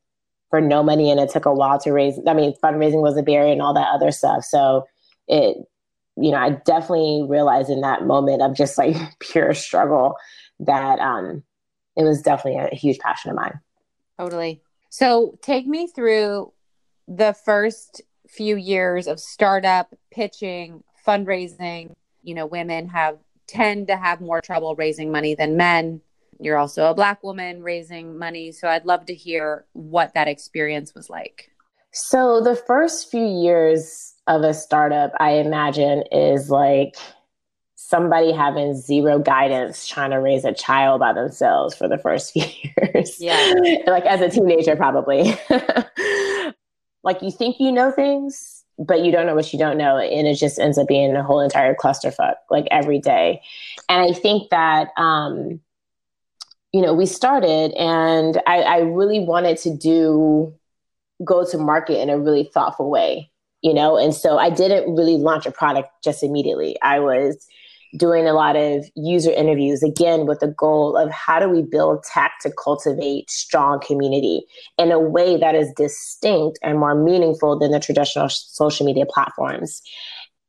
for 0.49 0.59
no 0.59 0.83
money, 0.83 1.09
and 1.09 1.19
it 1.19 1.29
took 1.29 1.45
a 1.45 1.53
while 1.53 1.79
to 1.79 1.91
raise. 1.91 2.19
I 2.27 2.33
mean, 2.33 2.53
fundraising 2.63 3.01
was 3.01 3.17
a 3.17 3.23
barrier 3.23 3.51
and 3.51 3.61
all 3.61 3.73
that 3.73 3.87
other 3.93 4.11
stuff. 4.11 4.43
So 4.43 4.85
it, 5.27 5.57
you 6.17 6.31
know, 6.31 6.37
I 6.37 6.49
definitely 6.49 7.25
realized 7.27 7.69
in 7.69 7.81
that 7.81 8.03
moment 8.03 8.41
of 8.41 8.55
just 8.55 8.77
like 8.77 8.95
pure 9.19 9.53
struggle 9.53 10.15
that 10.59 10.99
um, 10.99 11.43
it 11.95 12.03
was 12.03 12.21
definitely 12.21 12.59
a 12.59 12.75
huge 12.75 12.99
passion 12.99 13.31
of 13.31 13.37
mine. 13.37 13.59
Totally. 14.19 14.61
So 14.89 15.37
take 15.41 15.65
me 15.65 15.87
through 15.87 16.51
the 17.07 17.33
first 17.45 18.01
few 18.27 18.57
years 18.57 19.07
of 19.07 19.19
startup 19.19 19.95
pitching, 20.11 20.83
fundraising. 21.07 21.93
You 22.21 22.35
know, 22.35 22.45
women 22.45 22.89
have 22.89 23.17
tend 23.47 23.87
to 23.87 23.95
have 23.95 24.19
more 24.19 24.41
trouble 24.41 24.75
raising 24.75 25.11
money 25.11 25.35
than 25.35 25.57
men. 25.57 26.01
You're 26.39 26.57
also 26.57 26.89
a 26.89 26.93
black 26.93 27.23
woman 27.23 27.61
raising 27.61 28.17
money, 28.17 28.51
so 28.51 28.67
I'd 28.67 28.85
love 28.85 29.05
to 29.07 29.13
hear 29.13 29.65
what 29.73 30.13
that 30.13 30.27
experience 30.27 30.95
was 30.95 31.09
like. 31.09 31.51
So 31.91 32.41
the 32.41 32.55
first 32.55 33.09
few 33.11 33.25
years 33.25 34.13
of 34.27 34.43
a 34.43 34.53
startup, 34.53 35.11
I 35.19 35.31
imagine, 35.31 36.03
is 36.11 36.49
like 36.49 36.95
somebody 37.75 38.31
having 38.31 38.75
zero 38.75 39.17
guidance 39.17 39.87
trying 39.87 40.11
to 40.11 40.17
raise 40.17 40.45
a 40.45 40.53
child 40.53 40.99
by 40.99 41.11
themselves 41.11 41.75
for 41.75 41.87
the 41.87 41.97
first 41.97 42.31
few 42.33 42.45
years. 42.63 43.19
Yeah. 43.19 43.53
like 43.87 44.05
as 44.05 44.21
a 44.21 44.29
teenager, 44.29 44.75
probably. 44.75 45.35
like 47.03 47.21
you 47.21 47.31
think 47.31 47.59
you 47.59 47.71
know 47.71 47.91
things, 47.91 48.63
but 48.77 49.03
you 49.03 49.11
don't 49.11 49.25
know 49.25 49.35
what 49.35 49.51
you 49.51 49.57
don't 49.57 49.77
know. 49.77 49.97
And 49.97 50.27
it 50.27 50.35
just 50.35 50.59
ends 50.59 50.77
up 50.77 50.87
being 50.87 51.15
a 51.15 51.23
whole 51.23 51.39
entire 51.39 51.73
clusterfuck 51.73 52.35
like 52.51 52.67
every 52.69 52.99
day. 52.99 53.41
And 53.89 54.01
I 54.01 54.13
think 54.13 54.49
that, 54.51 54.89
um, 54.95 55.59
you 56.71 56.81
know, 56.81 56.93
we 56.93 57.05
started 57.05 57.71
and 57.73 58.41
I, 58.45 58.61
I 58.61 58.77
really 58.79 59.19
wanted 59.19 59.57
to 59.59 59.75
do 59.75 60.53
go 61.25 61.45
to 61.45 61.57
market 61.57 61.99
in 61.99 62.09
a 62.09 62.19
really 62.19 62.49
thoughtful 62.53 62.89
way, 62.89 63.29
you 63.61 63.73
know? 63.73 63.97
And 63.97 64.13
so 64.13 64.37
I 64.37 64.49
didn't 64.49 64.95
really 64.95 65.17
launch 65.17 65.45
a 65.45 65.51
product 65.51 65.89
just 66.03 66.23
immediately. 66.23 66.77
I 66.81 66.99
was 66.99 67.45
doing 67.97 68.27
a 68.27 68.33
lot 68.33 68.55
of 68.55 68.85
user 68.95 69.31
interviews 69.31 69.81
again 69.81 70.27
with 70.27 70.39
the 70.39 70.47
goal 70.47 70.95
of 70.95 71.09
how 71.09 71.39
do 71.39 71.49
we 71.49 71.63
build 71.63 72.03
tech 72.03 72.33
to 72.41 72.51
cultivate 72.51 73.29
strong 73.31 73.79
community 73.79 74.43
in 74.77 74.91
a 74.91 74.99
way 74.99 75.37
that 75.37 75.55
is 75.55 75.73
distinct 75.75 76.59
and 76.61 76.77
more 76.77 76.93
meaningful 76.93 77.57
than 77.57 77.71
the 77.71 77.79
traditional 77.79 78.29
social 78.29 78.85
media 78.85 79.05
platforms. 79.07 79.81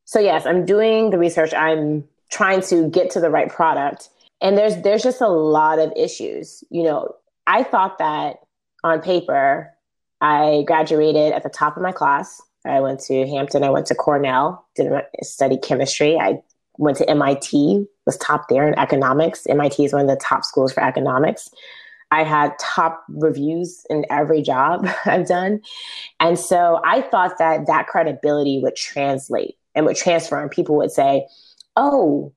So 0.05 0.19
yes, 0.19 0.45
I'm 0.45 0.65
doing 0.65 1.09
the 1.09 1.17
research. 1.17 1.53
I'm 1.53 2.03
trying 2.31 2.61
to 2.61 2.89
get 2.89 3.09
to 3.11 3.19
the 3.19 3.29
right 3.29 3.49
product. 3.49 4.09
And 4.41 4.57
there's 4.57 4.77
there's 4.81 5.03
just 5.03 5.21
a 5.21 5.27
lot 5.27 5.79
of 5.79 5.93
issues. 5.95 6.63
You 6.69 6.83
know, 6.83 7.15
I 7.47 7.63
thought 7.63 7.99
that 7.99 8.37
on 8.83 9.01
paper, 9.01 9.71
I 10.19 10.63
graduated 10.65 11.33
at 11.33 11.43
the 11.43 11.49
top 11.49 11.77
of 11.77 11.83
my 11.83 11.91
class. 11.91 12.41
I 12.65 12.79
went 12.79 12.99
to 13.01 13.27
Hampton, 13.27 13.63
I 13.63 13.69
went 13.69 13.87
to 13.87 13.95
Cornell, 13.95 14.67
did 14.75 14.91
study 15.23 15.57
chemistry. 15.57 16.17
I 16.19 16.41
went 16.77 16.97
to 16.97 17.09
MIT, 17.09 17.85
was 18.05 18.17
top 18.17 18.47
there 18.49 18.67
in 18.67 18.77
economics. 18.77 19.45
MIT 19.47 19.85
is 19.85 19.93
one 19.93 20.03
of 20.03 20.07
the 20.07 20.23
top 20.23 20.43
schools 20.43 20.73
for 20.73 20.83
economics. 20.83 21.49
I 22.11 22.23
had 22.23 22.57
top 22.59 23.03
reviews 23.07 23.85
in 23.89 24.05
every 24.09 24.41
job 24.41 24.87
I've 25.05 25.27
done. 25.27 25.61
And 26.19 26.37
so 26.37 26.81
I 26.83 27.01
thought 27.01 27.37
that 27.39 27.67
that 27.67 27.87
credibility 27.87 28.59
would 28.61 28.75
translate 28.75 29.55
and 29.73 29.85
would 29.85 29.95
transfer, 29.95 30.39
and 30.41 30.51
people 30.51 30.75
would 30.77 30.91
say, 30.91 31.27
oh, 31.77 32.33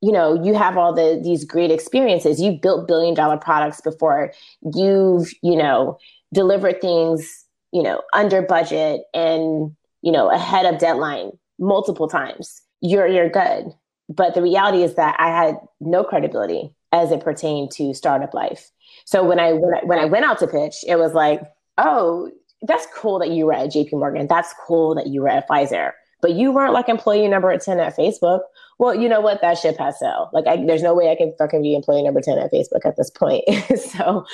you 0.00 0.12
know, 0.12 0.42
you 0.44 0.54
have 0.54 0.76
all 0.76 0.92
the 0.92 1.20
these 1.22 1.44
great 1.44 1.70
experiences. 1.70 2.40
You've 2.40 2.60
built 2.60 2.86
billion 2.86 3.14
dollar 3.14 3.36
products 3.36 3.80
before. 3.80 4.32
You've, 4.74 5.30
you 5.42 5.56
know, 5.56 5.98
delivered 6.32 6.80
things, 6.80 7.44
you 7.72 7.82
know, 7.82 8.02
under 8.12 8.42
budget 8.42 9.02
and, 9.12 9.74
you 10.02 10.12
know, 10.12 10.30
ahead 10.30 10.66
of 10.66 10.78
deadline 10.78 11.32
multiple 11.58 12.08
times 12.08 12.62
you're 12.80 13.06
you're 13.06 13.28
good. 13.28 13.66
But 14.08 14.34
the 14.34 14.42
reality 14.42 14.82
is 14.82 14.94
that 14.94 15.16
I 15.18 15.28
had 15.28 15.56
no 15.80 16.02
credibility 16.02 16.72
as 16.92 17.10
it 17.10 17.20
pertained 17.20 17.70
to 17.72 17.92
startup 17.92 18.32
life. 18.32 18.70
So 19.04 19.24
when 19.24 19.38
I 19.38 19.52
when 19.52 19.74
I, 19.74 19.84
when 19.84 19.98
I 19.98 20.04
went 20.06 20.24
out 20.24 20.38
to 20.38 20.46
pitch, 20.46 20.76
it 20.86 20.96
was 20.96 21.12
like, 21.12 21.42
oh, 21.76 22.30
that's 22.62 22.86
cool 22.94 23.18
that 23.18 23.30
you 23.30 23.46
were 23.46 23.52
at 23.52 23.70
JP 23.70 23.92
Morgan. 23.92 24.26
That's 24.26 24.54
cool 24.66 24.94
that 24.94 25.08
you 25.08 25.22
were 25.22 25.28
at 25.28 25.48
Pfizer 25.48 25.92
but 26.20 26.32
you 26.32 26.52
weren't 26.52 26.72
like 26.72 26.88
employee 26.88 27.28
number 27.28 27.56
10 27.56 27.80
at 27.80 27.96
Facebook. 27.96 28.40
Well, 28.78 28.94
you 28.94 29.08
know 29.08 29.20
what? 29.20 29.40
That 29.40 29.58
ship 29.58 29.76
has 29.78 29.98
sailed. 29.98 30.28
Like, 30.32 30.46
I, 30.46 30.64
there's 30.64 30.84
no 30.84 30.94
way 30.94 31.10
I 31.10 31.16
can 31.16 31.34
fucking 31.36 31.62
be 31.62 31.74
employee 31.74 32.04
number 32.04 32.20
10 32.20 32.38
at 32.38 32.52
Facebook 32.52 32.86
at 32.86 32.96
this 32.96 33.10
point. 33.10 33.42
so, 33.76 34.24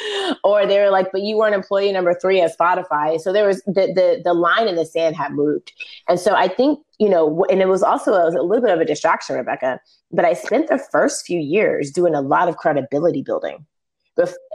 or 0.44 0.66
they 0.66 0.78
were 0.78 0.90
like, 0.90 1.10
but 1.12 1.22
you 1.22 1.38
weren't 1.38 1.54
employee 1.54 1.90
number 1.92 2.12
three 2.12 2.42
at 2.42 2.56
Spotify. 2.56 3.18
So 3.18 3.32
there 3.32 3.46
was 3.46 3.62
the, 3.64 3.92
the, 3.94 4.20
the 4.22 4.34
line 4.34 4.68
in 4.68 4.76
the 4.76 4.84
sand 4.84 5.16
had 5.16 5.32
moved. 5.32 5.72
And 6.08 6.20
so 6.20 6.34
I 6.34 6.48
think, 6.48 6.78
you 6.98 7.08
know, 7.08 7.46
and 7.50 7.62
it 7.62 7.68
was 7.68 7.82
also 7.82 8.12
it 8.12 8.24
was 8.24 8.34
a 8.34 8.42
little 8.42 8.62
bit 8.62 8.74
of 8.74 8.80
a 8.80 8.84
distraction, 8.84 9.36
Rebecca, 9.36 9.80
but 10.12 10.26
I 10.26 10.34
spent 10.34 10.68
the 10.68 10.82
first 10.92 11.24
few 11.24 11.40
years 11.40 11.90
doing 11.90 12.14
a 12.14 12.20
lot 12.20 12.48
of 12.48 12.58
credibility 12.58 13.22
building. 13.22 13.64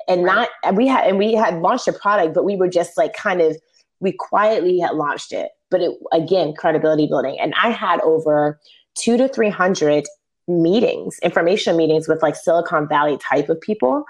And 0.08 0.24
not, 0.24 0.50
we 0.74 0.88
had, 0.88 1.08
and 1.08 1.17
we 1.17 1.34
had 1.34 1.62
launched 1.62 1.88
a 1.88 1.93
product, 1.93 2.34
but 2.36 2.46
we 2.46 2.55
were 2.55 2.69
just 2.69 2.96
like 2.96 3.13
kind 3.13 3.41
of, 3.41 3.58
we 4.00 4.13
quietly 4.13 4.79
had 4.79 4.91
launched 4.91 5.34
it 5.34 5.51
but 5.69 5.81
it, 5.81 5.91
again, 6.12 6.53
credibility 6.53 7.08
building. 7.08 7.38
And 7.39 7.53
I 7.62 7.69
had 7.69 8.01
over 8.01 8.60
two 9.00 9.18
to 9.18 9.27
300 9.27 10.06
meetings, 10.48 11.20
information 11.20 11.77
meetings 11.77 12.08
with 12.08 12.22
like 12.22 12.36
Silicon 12.36 12.88
Valley 12.88 13.18
type 13.18 13.50
of 13.50 13.62
people 13.62 14.03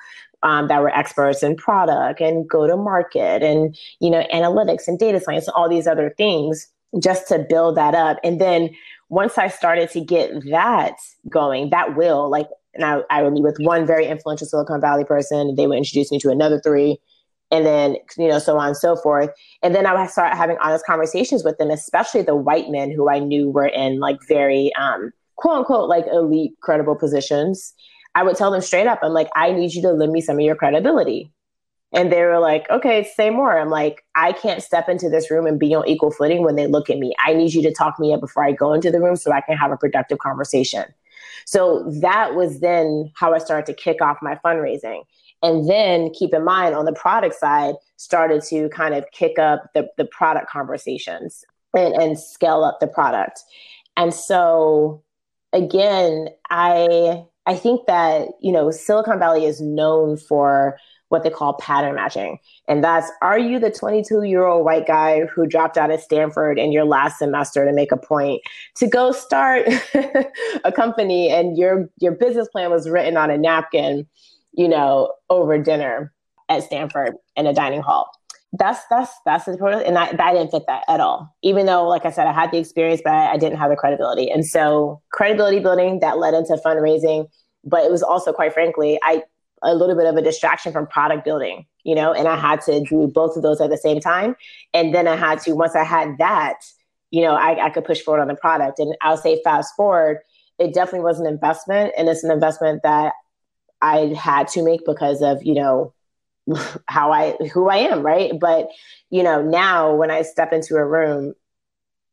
um, 0.44 0.68
that 0.70 0.82
were 0.82 0.96
experts 0.96 1.44
in 1.44 1.56
product 1.56 2.22
and 2.22 2.50
go 2.50 2.66
to 2.66 2.78
market 2.78 3.44
and, 3.44 3.78
you 4.00 4.10
know, 4.10 4.24
analytics 4.34 4.88
and 4.88 4.98
data 4.98 5.20
science 5.20 5.48
and 5.48 5.54
all 5.56 5.70
these 5.70 5.88
other 5.88 6.14
things 6.18 6.68
just 7.02 7.28
to 7.28 7.46
build 7.50 7.76
that 7.78 7.94
up. 7.94 8.18
And 8.24 8.40
then 8.40 8.70
once 9.10 9.38
I 9.38 9.50
started 9.50 9.90
to 9.92 10.02
get 10.02 10.32
that 10.50 10.96
going, 11.28 11.70
that 11.72 11.96
will 11.96 12.30
like, 12.30 12.48
and 12.74 12.86
I, 12.86 13.02
I 13.10 13.24
would 13.24 13.34
meet 13.34 13.44
with 13.44 13.58
one 13.60 13.86
very 13.86 14.06
influential 14.08 14.48
Silicon 14.48 14.80
Valley 14.80 15.04
person. 15.04 15.56
They 15.56 15.68
would 15.68 15.78
introduce 15.78 16.12
me 16.12 16.20
to 16.20 16.30
another 16.30 16.60
three 16.60 17.00
and 17.52 17.66
then 17.66 17.98
you 18.18 18.28
know 18.28 18.40
so 18.40 18.58
on 18.58 18.68
and 18.68 18.78
so 18.78 18.96
forth. 18.96 19.30
And 19.64 19.74
then 19.76 19.86
i 19.86 19.94
would 19.94 20.10
start 20.10 20.36
having 20.36 20.58
honest 20.62 20.86
conversations 20.86 21.44
with 21.44 21.58
them 21.58 21.70
especially 21.70 22.22
the 22.22 22.36
white 22.36 22.70
men 22.70 22.92
who 22.92 23.10
i 23.10 23.20
knew 23.20 23.50
were 23.50 23.68
in 23.68 24.00
like 24.00 24.18
very 24.28 24.74
um, 24.76 25.12
quote 25.36 25.60
unquote 25.60 25.90
like 25.90 26.06
elite 26.08 26.54
credible 26.62 26.96
positions. 26.96 27.74
I 28.16 28.24
would 28.24 28.36
tell 28.36 28.52
them 28.52 28.62
straight 28.62 28.88
up 28.88 29.00
i'm 29.04 29.14
like 29.14 29.30
i 29.36 29.52
need 29.52 29.74
you 29.74 29.82
to 29.84 29.92
lend 29.92 30.12
me 30.12 30.22
some 30.22 30.38
of 30.38 30.42
your 30.42 30.56
credibility. 30.56 31.32
And 31.92 32.12
they 32.12 32.22
were 32.22 32.40
like 32.40 32.70
okay 32.70 33.10
say 33.16 33.30
more. 33.30 33.58
I'm 33.58 33.70
like 33.70 34.04
i 34.16 34.32
can't 34.32 34.64
step 34.64 34.90
into 34.90 35.10
this 35.10 35.32
room 35.32 35.46
and 35.46 35.60
be 35.60 35.74
on 35.74 35.88
equal 35.88 36.12
footing 36.12 36.44
when 36.44 36.56
they 36.56 36.68
look 36.68 36.90
at 36.90 36.98
me. 36.98 37.16
I 37.20 37.34
need 37.34 37.54
you 37.54 37.62
to 37.64 37.74
talk 37.74 38.00
me 38.00 38.14
up 38.14 38.22
before 38.22 38.44
i 38.44 38.52
go 38.52 38.74
into 38.74 38.92
the 38.92 39.02
room 39.02 39.16
so 39.16 39.32
i 39.32 39.42
can 39.42 39.58
have 39.58 39.72
a 39.72 39.78
productive 39.78 40.20
conversation. 40.20 40.86
So 41.46 41.84
that 42.02 42.36
was 42.36 42.60
then 42.60 43.12
how 43.16 43.34
i 43.34 43.38
started 43.40 43.66
to 43.68 43.74
kick 43.74 44.02
off 44.02 44.18
my 44.22 44.36
fundraising 44.44 45.04
and 45.42 45.70
then 45.70 46.12
keep 46.12 46.34
in 46.34 46.44
mind 46.44 46.76
on 46.76 46.86
the 46.86 46.94
product 46.94 47.36
side 47.36 47.76
started 47.98 48.44
to 48.44 48.70
kind 48.70 48.94
of 48.94 49.06
kick 49.12 49.40
up 49.40 49.64
the, 49.74 49.88
the 49.98 50.06
product 50.06 50.50
conversations 50.50 51.44
and, 51.74 51.94
and 51.96 52.20
scale 52.20 52.64
up 52.64 52.80
the 52.80 52.88
product 52.88 53.42
and 53.98 54.14
so 54.14 55.04
again 55.54 56.28
i 56.50 57.24
i 57.46 57.56
think 57.56 57.86
that 57.88 58.28
you 58.42 58.52
know 58.52 58.72
silicon 58.72 59.20
valley 59.20 59.46
is 59.46 59.62
known 59.62 60.18
for 60.18 60.78
what 61.10 61.24
they 61.24 61.30
call 61.30 61.54
pattern 61.56 61.96
matching. 61.96 62.40
And 62.68 62.84
that's 62.84 63.12
are 63.22 63.38
you 63.38 63.60
the 63.60 63.72
22 63.72 64.24
year 64.24 64.46
old 64.46 64.64
white 64.64 64.88
guy 64.88 65.26
who 65.26 65.46
dropped 65.46 65.78
out 65.78 65.92
of 65.92 66.00
Stanford 66.00 66.58
in 66.58 66.72
your 66.72 66.86
last 66.86 67.18
semester 67.20 67.66
to 67.66 67.74
make 67.74 67.92
a 67.92 67.98
point 67.98 68.42
to 68.78 68.88
go 68.88 69.12
start 69.12 69.68
a 70.64 70.72
company 70.72 71.30
and 71.30 71.58
your 71.58 71.90
your 72.00 72.14
business 72.14 72.48
plan 72.48 72.72
was 72.72 72.90
written 72.90 73.18
on 73.18 73.30
a 73.30 73.38
napkin 73.38 74.08
you 74.54 74.68
know, 74.68 75.14
over 75.30 75.58
dinner 75.58 76.14
at 76.50 76.64
Stanford 76.64 77.16
in 77.36 77.46
a 77.46 77.54
dining 77.54 77.82
hall. 77.82 78.12
That's 78.54 78.80
that's 78.90 79.12
that's 79.26 79.46
the 79.46 79.84
and 79.86 79.98
I, 79.98 80.08
I 80.08 80.34
didn't 80.34 80.50
fit 80.50 80.64
that 80.68 80.84
at 80.88 81.00
all. 81.00 81.36
Even 81.44 81.68
though, 81.68 81.88
like 81.88 82.06
I 82.06 82.12
said, 82.12 82.26
I 82.26 82.34
had 82.34 82.52
the 82.52 82.58
experience, 82.58 83.02
but 83.04 83.14
I, 83.14 83.34
I 83.34 83.38
didn't 83.38 83.60
have 83.60 83.70
the 83.70 83.76
credibility. 83.76 84.32
And 84.32 84.44
so, 84.44 85.02
credibility 85.12 85.60
building 85.60 86.00
that 86.00 86.18
led 86.18 86.34
into 86.34 86.60
fundraising, 86.66 87.30
but 87.64 87.84
it 87.84 87.92
was 87.92 88.02
also, 88.02 88.34
quite 88.34 88.54
frankly, 88.54 89.00
I 89.04 89.22
a 89.64 89.76
little 89.76 89.96
bit 89.96 90.06
of 90.06 90.16
a 90.16 90.22
distraction 90.22 90.72
from 90.72 90.88
product 90.88 91.26
building, 91.26 91.66
you 91.84 91.96
know, 91.96 92.14
and 92.14 92.28
I 92.28 92.36
had 92.36 92.62
to 92.62 92.82
do 92.82 93.08
both 93.08 93.36
of 93.36 93.44
those 93.44 93.62
at 93.62 93.70
the 93.70 93.78
same 93.78 94.00
time. 94.00 94.36
And 94.74 94.94
then 94.94 95.08
I 95.08 95.16
had 95.16 95.40
to, 95.42 95.54
once 95.54 95.76
I 95.76 95.84
had 95.84 96.18
that, 96.18 96.56
you 97.12 97.22
know, 97.22 97.36
I, 97.36 97.66
I 97.66 97.70
could 97.70 97.86
push 97.86 98.02
forward 98.02 98.22
on 98.22 98.28
the 98.28 98.36
product. 98.36 98.80
And 98.80 98.96
I'll 99.02 99.18
say 99.18 99.42
fast 99.44 99.76
forward, 99.76 100.20
it 100.60 100.74
definitely 100.74 101.02
was 101.02 101.20
an 101.20 101.26
investment. 101.26 101.94
And 101.98 102.08
it's 102.08 102.24
an 102.24 102.32
investment 102.32 102.84
that 102.84 103.14
I 103.82 104.14
had 104.18 104.48
to 104.50 104.64
make 104.64 104.82
because 104.86 105.22
of, 105.22 105.44
you 105.44 105.56
know, 105.56 105.94
how 106.88 107.12
I 107.12 107.34
who 107.54 107.70
I 107.70 107.78
am, 107.78 108.04
right? 108.04 108.32
But, 108.40 108.70
you 109.10 109.24
know, 109.24 109.42
now 109.42 109.94
when 109.96 110.12
I 110.12 110.24
step 110.24 110.54
into 110.54 110.76
a 110.76 110.86
room 110.86 111.34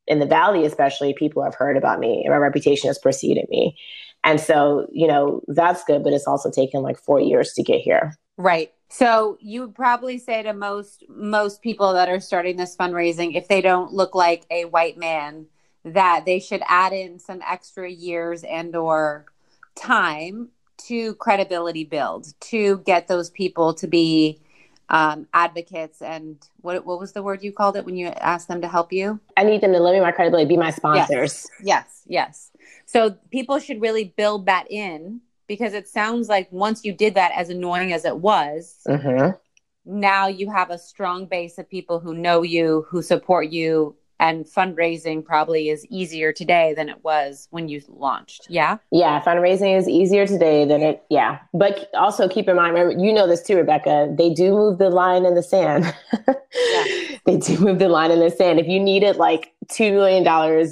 in 0.06 0.18
the 0.18 0.26
valley 0.26 0.64
especially, 0.64 1.14
people 1.14 1.42
have 1.42 1.54
heard 1.54 1.76
about 1.76 1.98
me 1.98 2.22
and 2.24 2.32
my 2.32 2.38
reputation 2.38 2.88
has 2.88 2.98
preceded 2.98 3.46
me. 3.48 3.76
And 4.24 4.40
so, 4.40 4.88
you 4.92 5.06
know, 5.06 5.42
that's 5.48 5.84
good, 5.84 6.02
but 6.02 6.12
it's 6.12 6.26
also 6.26 6.50
taken 6.50 6.82
like 6.82 6.98
4 6.98 7.20
years 7.20 7.52
to 7.52 7.62
get 7.62 7.80
here. 7.80 8.16
Right. 8.36 8.72
So 8.88 9.38
you 9.40 9.62
would 9.62 9.74
probably 9.74 10.18
say 10.18 10.42
to 10.42 10.52
most 10.52 11.04
most 11.08 11.62
people 11.62 11.94
that 11.94 12.08
are 12.08 12.20
starting 12.20 12.56
this 12.56 12.76
fundraising 12.76 13.34
if 13.34 13.48
they 13.48 13.60
don't 13.60 13.92
look 13.92 14.14
like 14.14 14.46
a 14.50 14.66
white 14.66 14.96
man 14.96 15.46
that 15.84 16.24
they 16.24 16.40
should 16.40 16.62
add 16.68 16.92
in 16.92 17.18
some 17.18 17.40
extra 17.46 17.90
years 17.90 18.42
and 18.44 18.74
or 18.76 19.26
time 19.74 20.50
to 20.78 21.14
credibility 21.16 21.84
build 21.84 22.32
to 22.40 22.78
get 22.78 23.08
those 23.08 23.30
people 23.30 23.74
to 23.74 23.86
be 23.86 24.40
um, 24.88 25.26
advocates 25.34 26.00
and 26.00 26.38
what 26.60 26.86
what 26.86 27.00
was 27.00 27.12
the 27.12 27.22
word 27.22 27.42
you 27.42 27.52
called 27.52 27.76
it 27.76 27.84
when 27.84 27.96
you 27.96 28.06
asked 28.06 28.48
them 28.48 28.60
to 28.60 28.68
help 28.68 28.92
you? 28.92 29.20
I 29.36 29.44
need 29.44 29.60
them 29.60 29.72
to 29.72 29.80
live 29.80 29.94
me 29.94 30.00
my 30.00 30.12
credibility, 30.12 30.48
be 30.48 30.56
my 30.56 30.70
sponsors. 30.70 31.48
Yes, 31.62 31.62
yes, 31.62 32.02
yes. 32.06 32.50
So 32.86 33.16
people 33.30 33.58
should 33.58 33.80
really 33.80 34.14
build 34.16 34.46
that 34.46 34.70
in 34.70 35.20
because 35.48 35.74
it 35.74 35.88
sounds 35.88 36.28
like 36.28 36.50
once 36.50 36.84
you 36.84 36.92
did 36.92 37.14
that, 37.14 37.32
as 37.32 37.50
annoying 37.50 37.92
as 37.92 38.04
it 38.04 38.16
was, 38.16 38.80
mm-hmm. 38.86 39.36
now 39.84 40.28
you 40.28 40.50
have 40.50 40.70
a 40.70 40.78
strong 40.78 41.26
base 41.26 41.58
of 41.58 41.68
people 41.68 42.00
who 42.00 42.14
know 42.14 42.42
you, 42.42 42.86
who 42.88 43.02
support 43.02 43.48
you, 43.48 43.96
and 44.18 44.46
fundraising 44.46 45.24
probably 45.24 45.68
is 45.68 45.86
easier 45.86 46.32
today 46.32 46.72
than 46.74 46.88
it 46.88 47.04
was 47.04 47.48
when 47.50 47.68
you 47.68 47.82
launched. 47.88 48.46
Yeah. 48.48 48.78
Yeah. 48.90 49.22
Fundraising 49.22 49.76
is 49.76 49.88
easier 49.88 50.26
today 50.26 50.64
than 50.64 50.82
it, 50.82 51.02
yeah. 51.10 51.40
But 51.52 51.90
also 51.94 52.28
keep 52.28 52.48
in 52.48 52.56
mind, 52.56 52.74
remember, 52.74 53.02
you 53.02 53.12
know 53.12 53.26
this 53.26 53.42
too, 53.42 53.56
Rebecca, 53.56 54.12
they 54.16 54.32
do 54.32 54.52
move 54.52 54.78
the 54.78 54.90
line 54.90 55.24
in 55.24 55.34
the 55.34 55.42
sand. 55.42 55.92
yeah. 56.26 56.84
They 57.26 57.38
do 57.38 57.58
move 57.58 57.80
the 57.80 57.88
line 57.88 58.12
in 58.12 58.20
the 58.20 58.30
sand. 58.30 58.60
If 58.60 58.68
you 58.68 58.78
needed 58.78 59.16
like 59.16 59.52
$2 59.72 59.92
million 59.92 60.24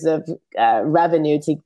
of 0.06 0.28
uh, 0.56 0.86
revenue 0.86 1.40
to 1.42 1.56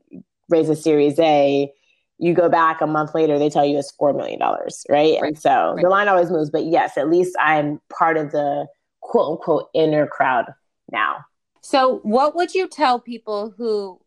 raise 0.49 0.71
a 0.71 0.77
series 0.77 1.19
A, 1.19 1.71
you 2.17 2.33
go 2.33 2.49
back 2.49 2.81
a 2.81 2.87
month 2.87 3.15
later, 3.15 3.39
they 3.39 3.51
tell 3.51 3.67
you 3.67 3.79
it's 3.79 3.93
$4 4.01 4.17
million. 4.17 4.41
Right. 4.41 4.71
right. 4.89 5.23
And 5.23 5.39
so 5.39 5.75
right. 5.75 5.83
the 5.83 5.91
line 5.91 6.09
always 6.09 6.31
moves. 6.31 6.49
But 6.49 6.65
yes, 6.65 6.97
at 6.97 7.11
least 7.11 7.37
I'm 7.39 7.83
part 7.91 8.17
of 8.17 8.33
the 8.33 8.67
quote 9.03 9.33
unquote 9.33 9.69
inner 9.75 10.07
crowd 10.07 10.47
now. 10.91 11.25
So, 11.61 12.01
what 12.03 12.35
would 12.35 12.55
you 12.55 12.69
tell 12.69 12.99
people 12.99 13.55
who 13.57 14.01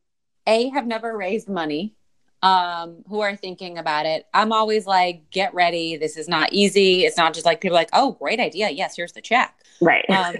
a 0.47 0.69
have 0.69 0.87
never 0.87 1.15
raised 1.15 1.49
money, 1.49 1.95
um, 2.41 3.03
who 3.07 3.21
are 3.21 3.35
thinking 3.35 3.77
about 3.77 4.05
it? 4.05 4.25
I'm 4.33 4.51
always 4.51 4.85
like, 4.87 5.29
get 5.31 5.53
ready. 5.53 5.97
This 5.97 6.17
is 6.17 6.27
not 6.27 6.53
easy. 6.53 7.05
It's 7.05 7.17
not 7.17 7.33
just 7.33 7.45
like 7.45 7.61
people 7.61 7.75
like, 7.75 7.89
oh, 7.93 8.13
great 8.13 8.39
idea. 8.39 8.69
Yes, 8.69 8.95
here's 8.95 9.13
the 9.13 9.21
check. 9.21 9.55
Right. 9.81 10.09
Um, 10.09 10.35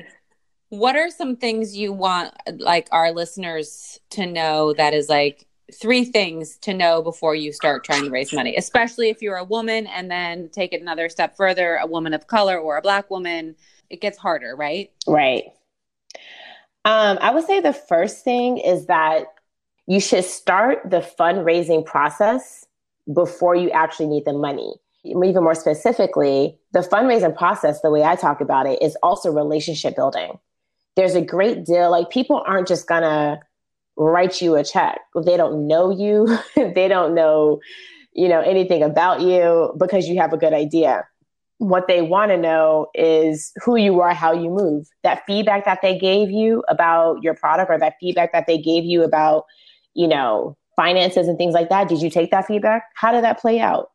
what 0.70 0.96
are 0.96 1.10
some 1.10 1.36
things 1.36 1.76
you 1.76 1.92
want 1.92 2.34
like 2.60 2.88
our 2.92 3.12
listeners 3.12 4.00
to 4.12 4.26
know 4.26 4.74
that 4.74 4.94
is 4.94 5.10
like 5.10 5.46
three 5.74 6.06
things 6.06 6.58
to 6.58 6.74
know 6.74 7.02
before 7.02 7.36
you 7.36 7.52
start 7.52 7.84
trying 7.84 8.06
to 8.06 8.10
raise 8.10 8.34
money, 8.34 8.56
especially 8.56 9.10
if 9.10 9.22
you're 9.22 9.38
a 9.38 9.44
woman 9.44 9.88
and 9.88 10.10
then 10.10 10.50
take 10.50 10.74
it 10.74 10.82
another 10.82 11.10
step 11.10 11.36
further, 11.36 11.76
a 11.76 11.86
woman 11.86 12.14
of 12.14 12.28
color 12.28 12.58
or 12.58 12.78
a 12.78 12.82
black 12.82 13.10
woman, 13.10 13.56
it 13.90 14.02
gets 14.02 14.18
harder, 14.18 14.56
right? 14.56 14.92
Right. 15.08 15.52
Um, 16.86 17.20
I 17.22 17.32
would 17.32 17.46
say 17.46 17.60
the 17.60 17.74
first 17.74 18.24
thing 18.24 18.58
is 18.58 18.88
that 18.88 19.26
you 19.88 20.00
should 20.00 20.26
start 20.26 20.80
the 20.86 21.00
fundraising 21.20 21.86
process 21.86 22.66
before 23.14 23.56
you 23.56 23.70
actually 23.72 24.08
need 24.08 24.26
the 24.26 24.34
money. 24.34 24.74
Even 25.04 25.44
more 25.44 25.56
specifically, 25.56 26.58
the 26.74 26.80
fundraising 26.80 27.36
process, 27.36 27.82
the 27.82 27.92
way 27.92 28.04
I 28.04 28.16
talk 28.16 28.42
about 28.42 28.68
it, 28.68 28.82
is 28.82 28.96
also 29.04 29.32
relationship 29.32 29.96
building. 29.96 30.40
There's 30.96 31.16
a 31.16 31.22
great 31.22 31.66
deal, 31.66 31.90
like 31.90 32.10
people 32.10 32.44
aren't 32.46 32.68
just 32.68 32.88
gonna 32.88 33.40
write 33.98 34.42
you 34.42 34.56
a 34.56 34.64
check. 34.64 35.00
They 35.26 35.38
don't 35.38 35.68
know 35.68 35.92
you, 35.92 36.38
they 36.56 36.88
don't 36.88 37.14
know, 37.14 37.60
you 38.14 38.28
know, 38.28 38.42
anything 38.42 38.84
about 38.84 39.22
you 39.22 39.74
because 39.78 40.08
you 40.08 40.20
have 40.20 40.34
a 40.34 40.38
good 40.38 40.54
idea 40.54 41.06
what 41.62 41.88
they 41.88 42.02
want 42.02 42.32
to 42.32 42.38
know 42.38 42.88
is 42.96 43.52
who 43.64 43.76
you 43.76 44.02
are, 44.02 44.16
how 44.16 44.34
you 44.34 44.50
move. 44.50 44.88
That 45.04 45.22
feedback 45.28 45.64
that 45.66 45.84
they 45.84 45.96
gave 45.96 46.32
you 46.32 46.64
about 46.68 47.22
your 47.22 47.36
product 47.36 47.70
or 47.70 47.78
that 47.78 47.94
feedback 48.00 48.32
that 48.34 48.48
they 48.48 48.58
gave 48.58 48.84
you 48.84 49.04
about, 49.04 49.46
you 49.94 50.08
know, 50.08 50.58
finances 50.76 51.28
and 51.28 51.38
things 51.38 51.54
like 51.54 51.70
that. 51.70 51.88
Did 51.88 52.02
you 52.02 52.10
take 52.10 52.32
that 52.32 52.48
feedback? 52.48 52.86
How 52.96 53.12
did 53.12 53.24
that 53.24 53.40
play 53.40 53.60
out? 53.60 53.92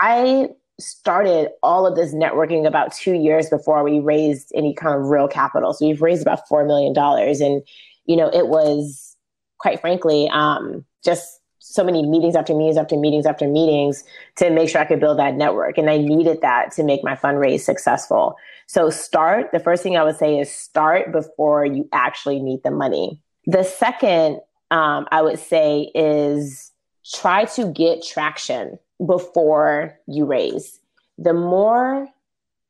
I 0.00 0.50
started 0.78 1.48
all 1.60 1.88
of 1.88 1.96
this 1.96 2.14
networking 2.14 2.64
about 2.64 2.94
two 2.94 3.14
years 3.14 3.50
before 3.50 3.82
we 3.82 3.98
raised 3.98 4.52
any 4.54 4.72
kind 4.72 4.94
of 4.94 5.08
real 5.08 5.26
capital. 5.26 5.74
So 5.74 5.88
we've 5.88 6.00
raised 6.00 6.22
about 6.22 6.48
$4 6.48 6.68
million. 6.68 6.96
And, 6.96 7.62
you 8.04 8.14
know, 8.14 8.28
it 8.32 8.46
was 8.46 9.16
quite 9.58 9.80
frankly, 9.80 10.30
um, 10.32 10.84
just 11.04 11.37
so 11.68 11.84
many 11.84 12.06
meetings 12.06 12.34
after 12.34 12.54
meetings 12.54 12.76
after 12.76 12.96
meetings 12.96 13.26
after 13.26 13.46
meetings 13.46 14.04
to 14.36 14.50
make 14.50 14.68
sure 14.68 14.80
I 14.80 14.84
could 14.84 15.00
build 15.00 15.18
that 15.18 15.34
network. 15.34 15.78
And 15.78 15.90
I 15.90 15.98
needed 15.98 16.40
that 16.40 16.72
to 16.72 16.82
make 16.82 17.04
my 17.04 17.14
fundraise 17.14 17.60
successful. 17.60 18.36
So 18.66 18.90
start, 18.90 19.50
the 19.52 19.60
first 19.60 19.82
thing 19.82 19.96
I 19.96 20.04
would 20.04 20.16
say 20.16 20.38
is 20.38 20.50
start 20.50 21.12
before 21.12 21.64
you 21.64 21.88
actually 21.92 22.40
need 22.40 22.62
the 22.62 22.70
money. 22.70 23.20
The 23.46 23.64
second 23.64 24.40
um, 24.70 25.06
I 25.10 25.22
would 25.22 25.38
say 25.38 25.90
is 25.94 26.72
try 27.14 27.44
to 27.44 27.70
get 27.72 28.02
traction 28.02 28.78
before 29.04 29.98
you 30.06 30.24
raise. 30.24 30.80
The 31.16 31.32
more 31.32 32.08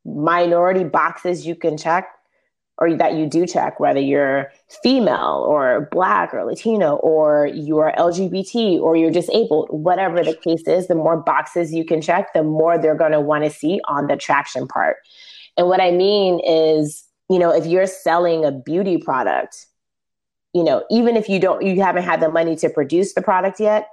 minority 0.04 0.84
boxes 0.84 1.46
you 1.46 1.54
can 1.54 1.76
check, 1.76 2.08
or 2.79 2.95
that 2.95 3.14
you 3.14 3.27
do 3.27 3.45
check, 3.45 3.81
whether 3.81 4.01
you're 4.01 4.53
female 4.83 5.45
or 5.49 5.88
black 5.91 6.33
or 6.33 6.45
Latino 6.45 6.97
or 6.97 7.49
you 7.53 7.79
are 7.79 7.93
LGBT 7.99 8.81
or 8.81 8.97
you're 8.97 9.11
disabled, 9.11 9.69
whatever 9.71 10.23
the 10.23 10.35
case 10.35 10.62
is, 10.67 10.87
the 10.87 10.95
more 10.95 11.17
boxes 11.17 11.75
you 11.75 11.85
can 11.85 12.01
check, 12.01 12.33
the 12.35 12.45
more 12.45 12.79
they're 12.79 12.95
going 12.95 13.12
to 13.12 13.21
want 13.21 13.45
to 13.45 13.51
see 13.51 13.81
on 13.88 14.07
the 14.07 14.17
traction 14.17 14.69
part. 14.69 14.97
And 15.57 15.67
what 15.67 15.81
I 15.81 15.91
mean 15.91 16.41
is, 16.47 17.05
you 17.29 17.41
know, 17.41 17.53
if 17.53 17.67
you're 17.67 17.87
selling 17.87 18.45
a 18.45 18.53
beauty 18.53 18.97
product, 18.97 19.67
you 20.55 20.62
know, 20.62 20.85
even 20.88 21.17
if 21.17 21.29
you 21.29 21.41
don't, 21.41 21.64
you 21.64 21.83
haven't 21.83 22.05
had 22.05 22.21
the 22.21 22.31
money 22.31 22.55
to 22.57 22.71
produce 22.71 23.14
the 23.14 23.23
product 23.23 23.59
yet, 23.59 23.88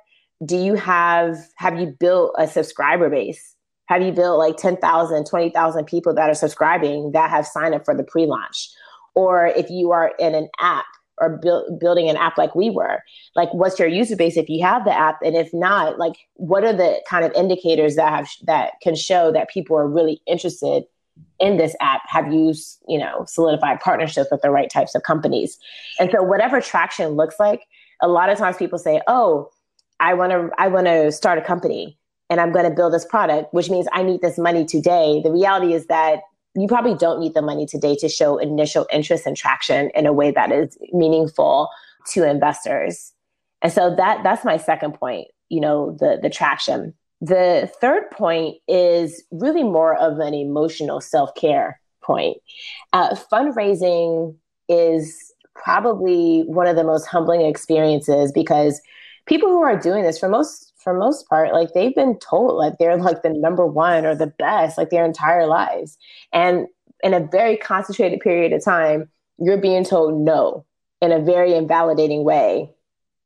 do 0.45 0.57
you 0.57 0.75
have, 0.75 1.37
have 1.55 1.79
you 1.79 1.87
built 1.99 2.35
a 2.37 2.47
subscriber 2.47 3.09
base? 3.09 3.54
Have 3.87 4.01
you 4.01 4.11
built 4.11 4.39
like 4.39 4.57
10,000, 4.57 5.25
20,000 5.25 5.85
people 5.85 6.13
that 6.13 6.29
are 6.29 6.35
subscribing 6.35 7.11
that 7.11 7.29
have 7.29 7.45
signed 7.45 7.75
up 7.75 7.85
for 7.85 7.95
the 7.95 8.03
pre 8.03 8.25
launch? 8.25 8.69
Or 9.13 9.47
if 9.47 9.69
you 9.69 9.91
are 9.91 10.13
in 10.19 10.35
an 10.35 10.49
app 10.59 10.85
or 11.17 11.37
bu- 11.37 11.77
building 11.79 12.09
an 12.09 12.17
app 12.17 12.37
like 12.37 12.55
we 12.55 12.69
were, 12.69 13.01
like 13.35 13.53
what's 13.53 13.79
your 13.79 13.87
user 13.87 14.15
base 14.15 14.37
if 14.37 14.49
you 14.49 14.63
have 14.63 14.83
the 14.85 14.93
app? 14.93 15.19
And 15.23 15.35
if 15.35 15.53
not, 15.53 15.97
like 15.97 16.15
what 16.33 16.63
are 16.63 16.73
the 16.73 17.01
kind 17.09 17.23
of 17.23 17.31
indicators 17.33 17.95
that 17.95 18.11
have 18.11 18.29
that 18.43 18.73
can 18.81 18.95
show 18.95 19.31
that 19.31 19.49
people 19.49 19.77
are 19.77 19.87
really 19.87 20.21
interested 20.27 20.83
in 21.39 21.57
this 21.57 21.75
app? 21.79 22.01
Have 22.07 22.33
you, 22.33 22.53
you 22.87 22.97
know, 22.97 23.23
solidified 23.27 23.79
partnerships 23.79 24.29
with 24.31 24.41
the 24.41 24.49
right 24.49 24.69
types 24.69 24.95
of 24.95 25.03
companies? 25.03 25.57
And 25.99 26.09
so 26.11 26.23
whatever 26.23 26.59
traction 26.59 27.11
looks 27.11 27.35
like, 27.39 27.61
a 28.01 28.07
lot 28.07 28.29
of 28.29 28.37
times 28.37 28.57
people 28.57 28.79
say, 28.79 29.01
oh, 29.07 29.49
I 29.99 30.13
want 30.15 30.31
to 30.31 30.49
I 30.57 30.67
want 30.67 30.87
to 30.87 31.11
start 31.11 31.37
a 31.37 31.41
company 31.41 31.97
and 32.29 32.41
I'm 32.41 32.51
going 32.51 32.65
to 32.65 32.75
build 32.75 32.93
this 32.93 33.05
product, 33.05 33.53
which 33.53 33.69
means 33.69 33.87
I 33.91 34.03
need 34.03 34.21
this 34.21 34.37
money 34.37 34.65
today. 34.65 35.21
The 35.23 35.31
reality 35.31 35.73
is 35.73 35.87
that 35.87 36.21
you 36.55 36.67
probably 36.67 36.95
don't 36.95 37.19
need 37.19 37.33
the 37.33 37.41
money 37.41 37.65
today 37.65 37.95
to 37.97 38.09
show 38.09 38.37
initial 38.37 38.87
interest 38.91 39.25
and 39.25 39.35
traction 39.35 39.89
in 39.93 40.05
a 40.05 40.13
way 40.13 40.31
that 40.31 40.51
is 40.51 40.77
meaningful 40.93 41.69
to 42.13 42.27
investors. 42.27 43.11
And 43.61 43.71
so 43.71 43.93
that 43.95 44.23
that's 44.23 44.45
my 44.45 44.57
second 44.57 44.93
point, 44.93 45.27
you 45.49 45.59
know, 45.59 45.97
the 45.99 46.19
the 46.21 46.29
traction. 46.29 46.93
The 47.21 47.71
third 47.81 48.11
point 48.11 48.57
is 48.67 49.23
really 49.31 49.63
more 49.63 49.95
of 49.95 50.19
an 50.19 50.33
emotional 50.33 51.01
self-care 51.01 51.79
point. 52.03 52.37
Uh, 52.93 53.15
fundraising 53.31 54.35
is 54.69 55.33
probably 55.55 56.43
one 56.43 56.67
of 56.67 56.75
the 56.75 56.83
most 56.83 57.05
humbling 57.05 57.41
experiences 57.41 58.31
because 58.31 58.81
people 59.25 59.49
who 59.49 59.61
are 59.61 59.79
doing 59.79 60.03
this 60.03 60.19
for 60.19 60.29
most 60.29 60.73
for 60.85 60.93
most 60.93 61.27
part, 61.27 61.51
like 61.51 61.73
they've 61.73 61.95
been 61.95 62.17
told 62.19 62.53
like 62.53 62.77
they're 62.77 62.95
like 62.95 63.23
the 63.23 63.29
number 63.29 63.65
one 63.65 64.05
or 64.05 64.15
the 64.15 64.27
best 64.27 64.77
like 64.77 64.91
their 64.91 65.03
entire 65.03 65.47
lives. 65.47 65.97
And 66.31 66.67
in 67.03 67.13
a 67.13 67.19
very 67.19 67.57
concentrated 67.57 68.21
period 68.21 68.53
of 68.53 68.63
time, 68.63 69.09
you're 69.37 69.57
being 69.57 69.83
told 69.83 70.17
no 70.17 70.63
in 71.01 71.11
a 71.11 71.19
very 71.19 71.53
invalidating 71.53 72.23
way 72.23 72.69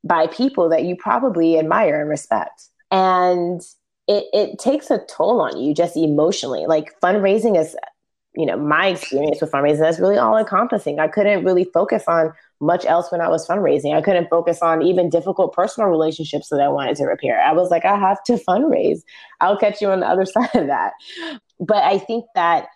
by 0.03 0.27
people 0.27 0.69
that 0.69 0.85
you 0.85 0.95
probably 0.95 1.59
admire 1.59 1.99
and 1.99 2.09
respect. 2.09 2.69
And 2.91 3.61
it, 4.07 4.25
it 4.33 4.57
takes 4.57 4.89
a 4.89 4.99
toll 5.05 5.41
on 5.41 5.57
you 5.57 5.75
just 5.75 5.97
emotionally. 5.97 6.65
Like 6.65 6.99
fundraising 7.01 7.59
is, 7.59 7.75
you 8.35 8.45
know, 8.45 8.57
my 8.57 8.87
experience 8.87 9.41
with 9.41 9.51
fundraising 9.51 9.87
is 9.87 9.99
really 9.99 10.17
all 10.17 10.37
encompassing. 10.37 10.99
I 10.99 11.09
couldn't 11.09 11.43
really 11.43 11.65
focus 11.65 12.05
on 12.07 12.33
much 12.61 12.85
else 12.85 13.11
when 13.11 13.21
I 13.21 13.29
was 13.29 13.47
fundraising. 13.47 13.95
I 13.95 14.01
couldn't 14.01 14.29
focus 14.29 14.61
on 14.61 14.81
even 14.81 15.09
difficult 15.09 15.53
personal 15.53 15.89
relationships 15.89 16.49
that 16.49 16.59
I 16.59 16.67
wanted 16.67 16.97
to 16.97 17.05
repair. 17.05 17.41
I 17.41 17.53
was 17.53 17.69
like, 17.69 17.85
I 17.85 17.97
have 17.97 18.21
to 18.25 18.33
fundraise. 18.33 18.99
I'll 19.39 19.57
catch 19.57 19.81
you 19.81 19.89
on 19.89 20.01
the 20.01 20.07
other 20.07 20.25
side 20.25 20.55
of 20.55 20.67
that. 20.67 20.93
But 21.59 21.83
I 21.83 21.97
think 21.97 22.25
that, 22.35 22.67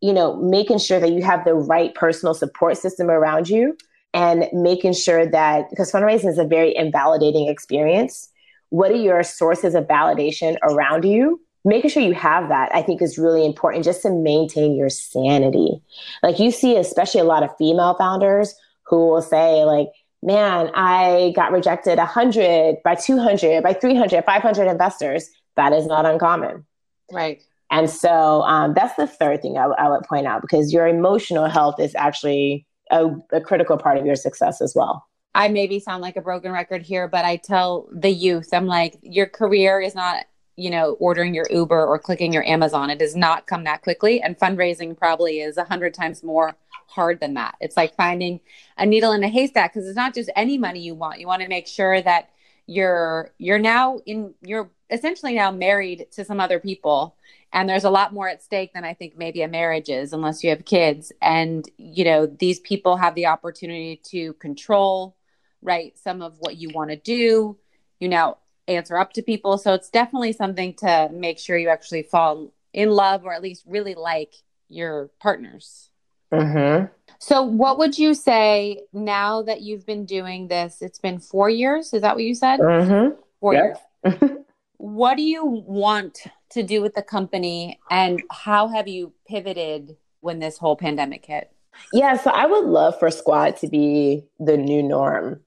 you 0.00 0.12
know, 0.12 0.36
making 0.36 0.78
sure 0.78 1.00
that 1.00 1.12
you 1.12 1.22
have 1.22 1.44
the 1.44 1.54
right 1.54 1.94
personal 1.94 2.34
support 2.34 2.76
system 2.76 3.10
around 3.10 3.48
you 3.48 3.76
and 4.14 4.48
making 4.52 4.94
sure 4.94 5.26
that, 5.26 5.70
because 5.70 5.92
fundraising 5.92 6.28
is 6.28 6.38
a 6.38 6.44
very 6.44 6.74
invalidating 6.74 7.48
experience, 7.48 8.30
what 8.70 8.90
are 8.90 8.96
your 8.96 9.22
sources 9.22 9.74
of 9.74 9.86
validation 9.86 10.56
around 10.62 11.04
you? 11.04 11.40
Making 11.64 11.90
sure 11.90 12.02
you 12.02 12.14
have 12.14 12.48
that, 12.48 12.74
I 12.74 12.82
think, 12.82 13.02
is 13.02 13.18
really 13.18 13.44
important 13.44 13.84
just 13.84 14.02
to 14.02 14.10
maintain 14.10 14.74
your 14.74 14.88
sanity. 14.88 15.82
Like 16.22 16.38
you 16.38 16.50
see, 16.50 16.76
especially 16.76 17.20
a 17.20 17.24
lot 17.24 17.42
of 17.42 17.56
female 17.58 17.94
founders 17.94 18.54
who 18.88 19.08
will 19.08 19.22
say 19.22 19.64
like 19.64 19.88
man, 20.22 20.70
I 20.74 21.32
got 21.36 21.52
rejected 21.52 21.98
100 21.98 22.76
by 22.84 22.94
200 22.94 23.62
by 23.62 23.72
300, 23.72 24.24
500 24.24 24.66
investors. 24.68 25.28
That 25.56 25.72
is 25.72 25.86
not 25.86 26.06
uncommon. 26.06 26.66
Right. 27.12 27.42
And 27.70 27.90
so 27.90 28.42
um, 28.42 28.74
that's 28.74 28.94
the 28.96 29.06
third 29.06 29.42
thing 29.42 29.58
I, 29.58 29.62
w- 29.62 29.76
I 29.78 29.88
would 29.90 30.02
point 30.04 30.26
out 30.26 30.40
because 30.40 30.72
your 30.72 30.86
emotional 30.86 31.46
health 31.46 31.78
is 31.78 31.94
actually 31.94 32.66
a, 32.90 33.08
a 33.32 33.40
critical 33.40 33.76
part 33.76 33.98
of 33.98 34.06
your 34.06 34.16
success 34.16 34.60
as 34.60 34.72
well. 34.74 35.04
I 35.34 35.48
maybe 35.48 35.78
sound 35.78 36.02
like 36.02 36.16
a 36.16 36.22
broken 36.22 36.50
record 36.50 36.82
here, 36.82 37.06
but 37.06 37.24
I 37.24 37.36
tell 37.36 37.88
the 37.92 38.10
youth, 38.10 38.48
I'm 38.52 38.66
like, 38.66 38.98
your 39.02 39.26
career 39.26 39.80
is 39.80 39.94
not, 39.94 40.24
you 40.58 40.70
know, 40.70 40.96
ordering 40.98 41.34
your 41.34 41.46
Uber 41.50 41.86
or 41.86 41.98
clicking 42.00 42.32
your 42.32 42.44
Amazon. 42.44 42.90
It 42.90 42.98
does 42.98 43.14
not 43.14 43.46
come 43.46 43.62
that 43.64 43.82
quickly. 43.82 44.20
And 44.20 44.36
fundraising 44.36 44.98
probably 44.98 45.40
is 45.40 45.56
a 45.56 45.64
hundred 45.64 45.94
times 45.94 46.24
more 46.24 46.56
hard 46.88 47.20
than 47.20 47.34
that. 47.34 47.54
It's 47.60 47.76
like 47.76 47.94
finding 47.94 48.40
a 48.76 48.84
needle 48.84 49.12
in 49.12 49.22
a 49.22 49.28
haystack 49.28 49.72
because 49.72 49.86
it's 49.86 49.96
not 49.96 50.14
just 50.14 50.30
any 50.34 50.58
money 50.58 50.80
you 50.80 50.96
want. 50.96 51.20
You 51.20 51.28
want 51.28 51.42
to 51.42 51.48
make 51.48 51.68
sure 51.68 52.02
that 52.02 52.30
you're 52.66 53.32
you're 53.38 53.58
now 53.58 53.98
in 54.04 54.34
you're 54.42 54.70
essentially 54.90 55.34
now 55.34 55.50
married 55.50 56.06
to 56.10 56.24
some 56.24 56.38
other 56.38 56.60
people 56.60 57.16
and 57.50 57.66
there's 57.66 57.84
a 57.84 57.90
lot 57.90 58.12
more 58.12 58.28
at 58.28 58.42
stake 58.42 58.74
than 58.74 58.84
i 58.84 58.92
think 58.92 59.16
maybe 59.16 59.40
a 59.40 59.48
marriage 59.48 59.88
is 59.88 60.12
unless 60.12 60.44
you 60.44 60.50
have 60.50 60.66
kids 60.66 61.10
and 61.22 61.70
you 61.78 62.04
know 62.04 62.26
these 62.26 62.60
people 62.60 62.98
have 62.98 63.14
the 63.14 63.24
opportunity 63.24 63.96
to 64.04 64.34
control 64.34 65.16
right 65.62 65.96
some 65.98 66.20
of 66.20 66.36
what 66.40 66.58
you 66.58 66.68
want 66.68 66.90
to 66.90 66.96
do 66.96 67.56
you 68.00 68.08
now 68.08 68.36
answer 68.68 68.96
up 68.96 69.12
to 69.12 69.22
people 69.22 69.58
so 69.58 69.74
it's 69.74 69.90
definitely 69.90 70.32
something 70.32 70.74
to 70.74 71.08
make 71.12 71.38
sure 71.38 71.56
you 71.56 71.68
actually 71.68 72.02
fall 72.02 72.52
in 72.72 72.90
love 72.90 73.24
or 73.24 73.32
at 73.32 73.42
least 73.42 73.64
really 73.66 73.94
like 73.94 74.34
your 74.68 75.10
partners 75.20 75.90
mm-hmm. 76.32 76.86
so 77.18 77.42
what 77.42 77.78
would 77.78 77.98
you 77.98 78.14
say 78.14 78.82
now 78.92 79.42
that 79.42 79.62
you've 79.62 79.86
been 79.86 80.04
doing 80.04 80.48
this 80.48 80.82
it's 80.82 80.98
been 80.98 81.18
four 81.18 81.48
years 81.48 81.92
is 81.92 82.02
that 82.02 82.14
what 82.14 82.24
you 82.24 82.34
said 82.34 82.60
mm-hmm. 82.60 83.14
four 83.40 83.54
years 83.54 83.78
what 84.78 85.16
do 85.16 85.22
you 85.22 85.44
want 85.44 86.24
to 86.50 86.62
do 86.62 86.80
with 86.80 86.94
the 86.94 87.02
company 87.02 87.78
and 87.90 88.22
how 88.30 88.68
have 88.68 88.88
you 88.88 89.12
pivoted 89.28 89.96
when 90.20 90.38
this 90.38 90.56
whole 90.56 90.76
pandemic 90.76 91.26
hit? 91.26 91.52
Yeah, 91.92 92.16
so 92.16 92.30
I 92.30 92.46
would 92.46 92.64
love 92.64 92.98
for 92.98 93.10
Squad 93.10 93.56
to 93.58 93.68
be 93.68 94.24
the 94.38 94.56
new 94.56 94.82
norm 94.82 95.40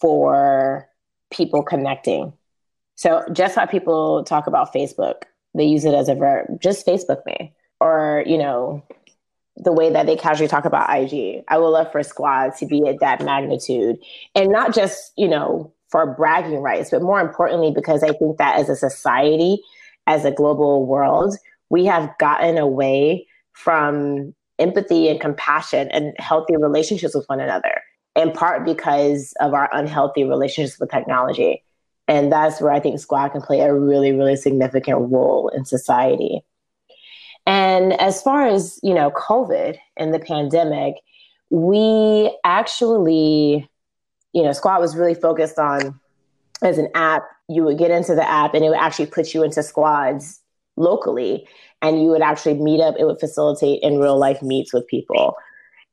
for 0.00 0.88
people 1.32 1.62
connecting. 1.62 2.32
So 3.02 3.24
just 3.32 3.56
how 3.56 3.66
people 3.66 4.22
talk 4.22 4.46
about 4.46 4.72
Facebook, 4.72 5.22
they 5.56 5.64
use 5.64 5.84
it 5.84 5.92
as 5.92 6.08
a 6.08 6.14
verb, 6.14 6.60
just 6.60 6.86
Facebook 6.86 7.26
me. 7.26 7.52
Or, 7.80 8.22
you 8.28 8.38
know, 8.38 8.80
the 9.56 9.72
way 9.72 9.90
that 9.90 10.06
they 10.06 10.14
casually 10.14 10.46
talk 10.46 10.64
about 10.64 10.88
IG. 10.88 11.42
I 11.48 11.58
would 11.58 11.66
love 11.66 11.90
for 11.90 12.04
Squad 12.04 12.54
to 12.58 12.66
be 12.66 12.86
at 12.86 13.00
that 13.00 13.20
magnitude. 13.24 13.98
And 14.36 14.52
not 14.52 14.72
just, 14.72 15.12
you 15.16 15.26
know, 15.26 15.72
for 15.88 16.14
bragging 16.14 16.60
rights, 16.60 16.90
but 16.90 17.02
more 17.02 17.20
importantly, 17.20 17.72
because 17.72 18.04
I 18.04 18.12
think 18.12 18.38
that 18.38 18.60
as 18.60 18.68
a 18.68 18.76
society, 18.76 19.60
as 20.06 20.24
a 20.24 20.30
global 20.30 20.86
world, 20.86 21.34
we 21.70 21.84
have 21.86 22.08
gotten 22.20 22.56
away 22.56 23.26
from 23.50 24.32
empathy 24.60 25.08
and 25.08 25.20
compassion 25.20 25.88
and 25.90 26.14
healthy 26.20 26.56
relationships 26.56 27.16
with 27.16 27.26
one 27.26 27.40
another, 27.40 27.82
in 28.14 28.30
part 28.30 28.64
because 28.64 29.34
of 29.40 29.54
our 29.54 29.68
unhealthy 29.72 30.22
relationships 30.22 30.78
with 30.78 30.92
technology. 30.92 31.64
And 32.08 32.32
that's 32.32 32.60
where 32.60 32.72
I 32.72 32.80
think 32.80 32.98
Squad 32.98 33.28
can 33.28 33.42
play 33.42 33.60
a 33.60 33.74
really, 33.74 34.12
really 34.12 34.36
significant 34.36 34.98
role 35.10 35.48
in 35.48 35.64
society. 35.64 36.40
And 37.46 37.92
as 38.00 38.22
far 38.22 38.46
as, 38.46 38.78
you 38.82 38.94
know, 38.94 39.10
COVID 39.12 39.76
and 39.96 40.12
the 40.12 40.18
pandemic, 40.18 40.96
we 41.50 42.36
actually 42.44 43.68
you 44.32 44.42
know, 44.42 44.52
Squad 44.52 44.80
was 44.80 44.96
really 44.96 45.14
focused 45.14 45.58
on 45.58 45.98
as 46.62 46.78
an 46.78 46.88
app, 46.94 47.24
you 47.48 47.64
would 47.64 47.78
get 47.78 47.90
into 47.90 48.14
the 48.14 48.28
app 48.28 48.54
and 48.54 48.64
it 48.64 48.68
would 48.68 48.78
actually 48.78 49.06
put 49.06 49.34
you 49.34 49.42
into 49.42 49.62
squads 49.62 50.40
locally 50.76 51.46
and 51.82 52.02
you 52.02 52.08
would 52.08 52.22
actually 52.22 52.54
meet 52.54 52.80
up. 52.80 52.94
It 52.98 53.04
would 53.04 53.20
facilitate 53.20 53.82
in 53.82 53.98
real 53.98 54.16
life 54.16 54.42
meets 54.42 54.72
with 54.72 54.86
people. 54.86 55.36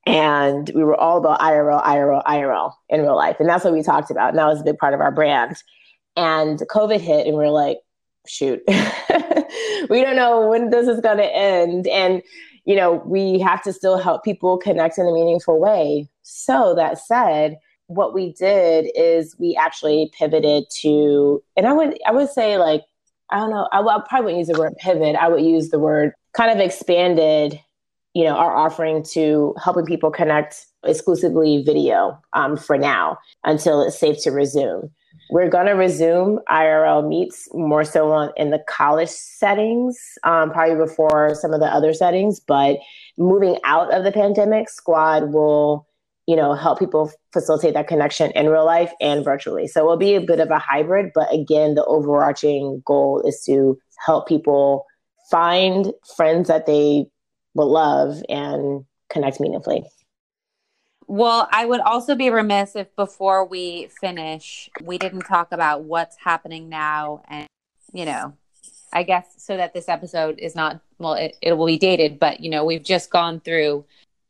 And 0.05 0.71
we 0.73 0.83
were 0.83 0.95
all 0.95 1.17
about 1.17 1.39
IRL, 1.39 1.83
IRL, 1.83 2.23
IRL 2.23 2.73
in 2.87 3.01
real 3.01 3.15
life. 3.15 3.37
And 3.39 3.49
that's 3.49 3.63
what 3.63 3.73
we 3.73 3.83
talked 3.83 4.09
about. 4.09 4.29
And 4.29 4.37
that 4.37 4.45
was 4.45 4.61
a 4.61 4.63
big 4.63 4.77
part 4.77 4.93
of 4.93 5.01
our 5.01 5.11
brand. 5.11 5.61
And 6.15 6.59
COVID 6.59 6.99
hit 6.99 7.27
and 7.27 7.37
we 7.37 7.45
are 7.45 7.51
like, 7.51 7.79
shoot, 8.27 8.61
we 9.89 10.03
don't 10.03 10.15
know 10.15 10.47
when 10.47 10.69
this 10.69 10.87
is 10.87 10.99
going 10.99 11.17
to 11.17 11.35
end. 11.35 11.87
And, 11.87 12.21
you 12.65 12.75
know, 12.75 13.01
we 13.05 13.39
have 13.39 13.63
to 13.63 13.73
still 13.73 13.97
help 13.97 14.23
people 14.23 14.57
connect 14.57 14.97
in 14.97 15.07
a 15.07 15.11
meaningful 15.11 15.59
way. 15.59 16.09
So 16.23 16.75
that 16.75 16.99
said, 16.99 17.57
what 17.89 18.13
we 18.13 18.33
did 18.33 18.91
is 18.95 19.35
we 19.39 19.57
actually 19.59 20.11
pivoted 20.17 20.65
to, 20.81 21.43
and 21.57 21.67
I 21.67 21.73
would 21.73 21.97
I 22.05 22.11
would 22.11 22.29
say 22.29 22.57
like 22.57 22.83
I 23.31 23.37
don't 23.37 23.49
know 23.49 23.67
I, 23.71 23.81
I 23.81 23.99
probably 24.07 24.25
wouldn't 24.25 24.39
use 24.39 24.47
the 24.47 24.59
word 24.59 24.75
pivot. 24.77 25.15
I 25.15 25.27
would 25.27 25.43
use 25.43 25.69
the 25.69 25.79
word 25.79 26.13
kind 26.33 26.51
of 26.51 26.63
expanded, 26.63 27.59
you 28.13 28.25
know, 28.25 28.35
our 28.35 28.55
offering 28.55 29.03
to 29.13 29.55
helping 29.63 29.85
people 29.85 30.11
connect 30.11 30.67
exclusively 30.83 31.63
video 31.63 32.21
um, 32.33 32.55
for 32.55 32.77
now 32.77 33.17
until 33.43 33.81
it's 33.81 33.99
safe 33.99 34.21
to 34.23 34.31
resume. 34.31 34.91
We're 35.29 35.49
going 35.49 35.67
to 35.67 35.73
resume 35.73 36.39
IRL 36.49 37.07
meets 37.07 37.47
more 37.53 37.83
so 37.83 38.11
on, 38.11 38.31
in 38.35 38.49
the 38.49 38.63
college 38.67 39.09
settings, 39.09 39.97
um, 40.23 40.51
probably 40.51 40.75
before 40.75 41.35
some 41.35 41.53
of 41.53 41.59
the 41.59 41.67
other 41.67 41.93
settings. 41.93 42.39
But 42.39 42.77
moving 43.17 43.59
out 43.63 43.93
of 43.93 44.03
the 44.03 44.11
pandemic, 44.11 44.69
Squad 44.69 45.31
will 45.31 45.87
you 46.29 46.35
know, 46.35 46.53
help 46.53 46.77
people 46.77 47.11
facilitate 47.33 47.73
that 47.73 47.87
connection 47.87 48.29
in 48.35 48.49
real 48.49 48.63
life 48.63 48.91
and 49.01 49.25
virtually. 49.25 49.65
So 49.65 49.81
it 49.81 49.85
will 49.87 49.97
be 49.97 50.13
a 50.13 50.21
bit 50.21 50.39
of 50.39 50.51
a 50.51 50.59
hybrid, 50.59 51.09
but 51.15 51.33
again, 51.33 51.73
the 51.73 51.83
overarching 51.85 52.83
goal 52.85 53.23
is 53.25 53.41
to 53.47 53.79
help 54.05 54.27
people 54.27 54.85
find 55.31 55.91
friends 56.15 56.47
that 56.47 56.67
they 56.67 57.07
will 57.55 57.71
love 57.71 58.21
and 58.29 58.85
connect 59.09 59.39
meaningfully. 59.39 59.83
Well, 61.11 61.49
I 61.51 61.65
would 61.65 61.81
also 61.81 62.13
be 62.13 62.29
remiss 62.29 62.75
if 62.75 62.95
before 62.95 63.43
we 63.43 63.89
finish, 63.99 64.69
we 64.83 64.99
didn't 64.99 65.21
talk 65.21 65.51
about 65.51 65.81
what's 65.83 66.15
happening 66.17 66.69
now 66.69 67.23
and, 67.27 67.47
you 67.91 68.05
know, 68.05 68.37
I 68.93 69.03
guess 69.03 69.25
so 69.37 69.57
that 69.57 69.73
this 69.73 69.89
episode 69.89 70.37
is 70.39 70.55
not, 70.55 70.79
well, 70.99 71.13
it, 71.13 71.35
it 71.41 71.53
will 71.53 71.65
be 71.65 71.77
dated, 71.77 72.19
but, 72.19 72.39
you 72.41 72.49
know, 72.49 72.63
we've 72.63 72.83
just 72.83 73.09
gone 73.09 73.39
through 73.39 73.85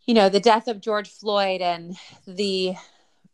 you 0.10 0.16
know, 0.16 0.28
the 0.28 0.40
death 0.40 0.68
of 0.68 0.82
George 0.82 1.08
Floyd 1.08 1.62
and 1.62 1.96
the 2.26 2.74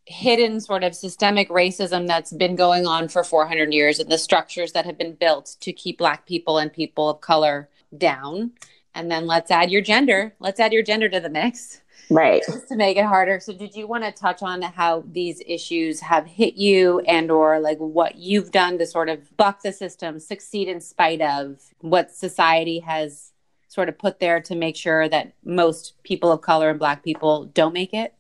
hidden 0.06 0.60
sort 0.60 0.84
of 0.84 0.94
systemic 0.94 1.48
racism 1.48 2.06
that's 2.06 2.34
been 2.34 2.58
going 2.58 2.86
on 2.86 3.08
for 3.08 3.24
400 3.24 3.74
years 3.74 3.98
and 3.98 4.12
the 4.12 4.18
structures 4.18 4.74
that 4.74 4.86
have 4.86 4.98
been 4.98 5.14
built 5.14 5.56
to 5.62 5.72
keep 5.72 6.00
Black 6.00 6.26
people 6.26 6.58
and 6.58 6.74
people 6.74 7.10
of 7.10 7.22
color 7.22 7.70
down. 7.98 8.52
And 8.94 9.10
then 9.10 9.26
let's 9.26 9.52
add 9.52 9.72
your 9.72 9.82
gender. 9.82 10.34
Let's 10.42 10.60
add 10.60 10.74
your 10.74 10.84
gender 10.84 11.08
to 11.08 11.22
the 11.22 11.30
mix. 11.30 11.80
Right. 12.10 12.44
Just 12.46 12.68
to 12.68 12.76
make 12.76 12.98
it 12.98 13.06
harder. 13.06 13.40
So 13.40 13.54
did 13.54 13.76
you 13.76 13.88
want 13.88 14.04
to 14.04 14.12
touch 14.12 14.44
on 14.44 14.62
how 14.62 15.04
these 15.12 15.42
issues 15.46 16.00
have 16.02 16.26
hit 16.26 16.56
you 16.56 17.00
and 17.02 17.32
or 17.32 17.60
like 17.60 17.78
what 17.78 18.16
you've 18.16 18.52
done 18.52 18.78
to 18.78 18.86
sort 18.86 19.10
of 19.10 19.36
buck 19.38 19.62
the 19.64 19.72
system, 19.72 20.20
succeed 20.20 20.68
in 20.68 20.82
spite 20.82 21.22
of 21.22 21.60
what 21.82 22.12
society 22.12 22.80
has 22.80 23.32
sort 23.68 23.90
of 23.90 23.98
put 23.98 24.20
there 24.20 24.40
to 24.42 24.56
make 24.56 24.76
sure 24.76 25.10
that 25.10 25.34
most 25.44 25.94
people 26.04 26.32
of 26.32 26.42
color 26.42 26.70
and 26.70 26.80
black 26.80 27.04
people 27.04 27.46
don't 27.46 27.74
make 27.74 27.94
it? 27.94 28.14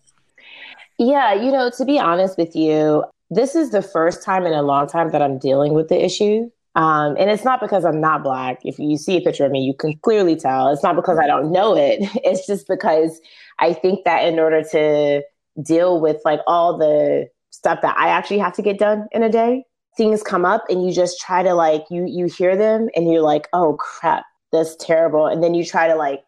Yeah, 0.97 1.33
you 1.33 1.51
know, 1.51 1.69
to 1.77 1.85
be 1.85 1.99
honest 1.99 2.37
with 2.37 2.55
you, 2.55 3.03
this 3.29 3.55
is 3.55 3.71
the 3.71 3.81
first 3.81 4.23
time 4.23 4.45
in 4.45 4.53
a 4.53 4.61
long 4.61 4.87
time 4.87 5.11
that 5.11 5.21
I'm 5.21 5.37
dealing 5.37 5.73
with 5.73 5.89
the 5.89 6.03
issue. 6.03 6.49
Um, 6.75 7.15
and 7.17 7.29
it's 7.29 7.45
not 7.45 7.61
because 7.61 7.85
I'm 7.85 8.01
not 8.01 8.23
black. 8.23 8.59
If 8.63 8.77
you 8.79 8.97
see 8.97 9.17
a 9.17 9.21
picture 9.21 9.45
of 9.45 9.51
me, 9.51 9.61
you 9.61 9.73
can 9.73 9.97
clearly 9.99 10.35
tell. 10.35 10.69
It's 10.69 10.83
not 10.83 10.95
because 10.95 11.17
I 11.17 11.27
don't 11.27 11.51
know 11.51 11.75
it. 11.75 11.99
It's 12.23 12.45
just 12.45 12.67
because 12.67 13.19
I 13.59 13.73
think 13.73 14.03
that 14.05 14.25
in 14.25 14.39
order 14.39 14.61
to 14.71 15.23
deal 15.63 16.01
with 16.01 16.17
like 16.25 16.41
all 16.47 16.77
the 16.77 17.29
stuff 17.51 17.81
that 17.81 17.97
I 17.97 18.09
actually 18.09 18.39
have 18.39 18.53
to 18.53 18.61
get 18.61 18.77
done 18.77 19.07
in 19.13 19.23
a 19.23 19.29
day, 19.29 19.63
things 19.95 20.21
come 20.21 20.43
up 20.43 20.65
and 20.67 20.85
you 20.85 20.91
just 20.91 21.19
try 21.19 21.43
to 21.43 21.53
like 21.53 21.85
you 21.89 22.05
you 22.05 22.25
hear 22.25 22.57
them 22.57 22.89
and 22.95 23.09
you're 23.09 23.21
like, 23.21 23.47
oh 23.53 23.77
crap, 23.79 24.25
that's 24.55 24.75
terrible 24.77 25.27
and 25.27 25.43
then 25.43 25.53
you 25.53 25.63
try 25.63 25.87
to 25.87 25.95
like 25.95 26.21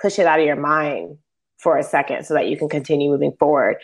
push 0.00 0.18
it 0.18 0.26
out 0.26 0.38
of 0.38 0.46
your 0.46 0.56
mind 0.56 1.16
for 1.58 1.76
a 1.76 1.82
second 1.82 2.24
so 2.24 2.34
that 2.34 2.48
you 2.48 2.56
can 2.56 2.68
continue 2.68 3.10
moving 3.10 3.32
forward 3.38 3.76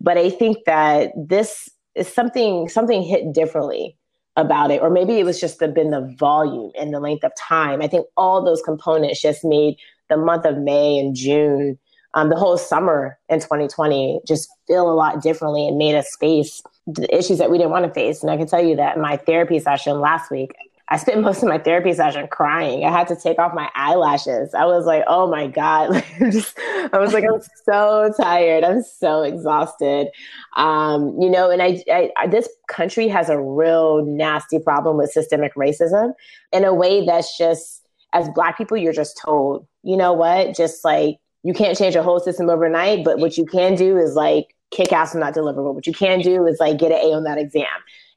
but 0.00 0.18
i 0.18 0.28
think 0.28 0.58
that 0.66 1.10
this 1.16 1.68
is 1.94 2.08
something 2.08 2.68
something 2.68 3.02
hit 3.02 3.32
differently 3.32 3.96
about 4.36 4.70
it 4.70 4.80
or 4.80 4.88
maybe 4.88 5.18
it 5.18 5.24
was 5.24 5.40
just 5.40 5.58
the 5.58 5.68
been 5.68 5.90
the 5.90 6.14
volume 6.18 6.70
and 6.78 6.92
the 6.92 7.00
length 7.00 7.24
of 7.24 7.32
time. 7.36 7.82
I 7.82 7.88
think 7.88 8.06
all 8.16 8.42
those 8.42 8.62
components 8.62 9.20
just 9.20 9.44
made 9.44 9.76
the 10.08 10.16
month 10.16 10.44
of 10.44 10.58
may 10.58 10.98
and 10.98 11.14
june 11.14 11.78
um, 12.14 12.28
the 12.28 12.36
whole 12.36 12.58
summer 12.58 13.18
in 13.28 13.40
2020 13.40 14.20
just 14.26 14.48
feel 14.66 14.90
a 14.90 14.92
lot 14.92 15.22
differently 15.22 15.66
and 15.66 15.78
made 15.78 15.94
us 15.94 16.14
face 16.20 16.62
the 16.86 17.14
issues 17.14 17.38
that 17.38 17.50
we 17.50 17.56
didn't 17.56 17.70
want 17.70 17.86
to 17.86 17.92
face. 17.92 18.22
And 18.22 18.30
i 18.30 18.36
can 18.36 18.46
tell 18.46 18.64
you 18.64 18.76
that 18.76 18.98
my 18.98 19.16
therapy 19.16 19.58
session 19.58 20.00
last 20.00 20.30
week 20.30 20.54
I 20.92 20.98
spent 20.98 21.22
most 21.22 21.42
of 21.42 21.48
my 21.48 21.56
therapy 21.56 21.94
session 21.94 22.28
crying. 22.28 22.84
I 22.84 22.90
had 22.90 23.08
to 23.08 23.16
take 23.16 23.38
off 23.38 23.54
my 23.54 23.70
eyelashes. 23.74 24.52
I 24.52 24.66
was 24.66 24.84
like, 24.84 25.02
oh 25.06 25.26
my 25.26 25.46
God. 25.46 26.04
I 26.20 26.98
was 26.98 27.14
like, 27.14 27.24
I'm 27.24 27.40
so 27.64 28.12
tired. 28.14 28.62
I'm 28.62 28.82
so 28.82 29.22
exhausted. 29.22 30.08
Um, 30.54 31.16
you 31.18 31.30
know, 31.30 31.50
and 31.50 31.62
I, 31.62 31.82
I, 32.18 32.26
this 32.26 32.46
country 32.68 33.08
has 33.08 33.30
a 33.30 33.40
real 33.40 34.04
nasty 34.04 34.58
problem 34.58 34.98
with 34.98 35.10
systemic 35.10 35.54
racism 35.54 36.12
in 36.52 36.62
a 36.62 36.74
way 36.74 37.06
that's 37.06 37.38
just, 37.38 37.86
as 38.12 38.28
Black 38.34 38.58
people, 38.58 38.76
you're 38.76 38.92
just 38.92 39.16
told, 39.16 39.66
you 39.82 39.96
know 39.96 40.12
what, 40.12 40.54
just 40.54 40.84
like, 40.84 41.16
you 41.42 41.54
can't 41.54 41.78
change 41.78 41.94
a 41.94 42.02
whole 42.02 42.20
system 42.20 42.50
overnight, 42.50 43.02
but 43.02 43.18
what 43.18 43.38
you 43.38 43.46
can 43.46 43.76
do 43.76 43.96
is 43.96 44.14
like 44.14 44.54
kick 44.70 44.92
ass 44.92 45.14
on 45.14 45.22
that 45.22 45.34
deliverable. 45.34 45.72
What 45.72 45.86
you 45.86 45.94
can 45.94 46.20
do 46.20 46.46
is 46.46 46.60
like 46.60 46.76
get 46.76 46.92
an 46.92 46.98
A 46.98 47.14
on 47.14 47.24
that 47.24 47.38
exam. 47.38 47.66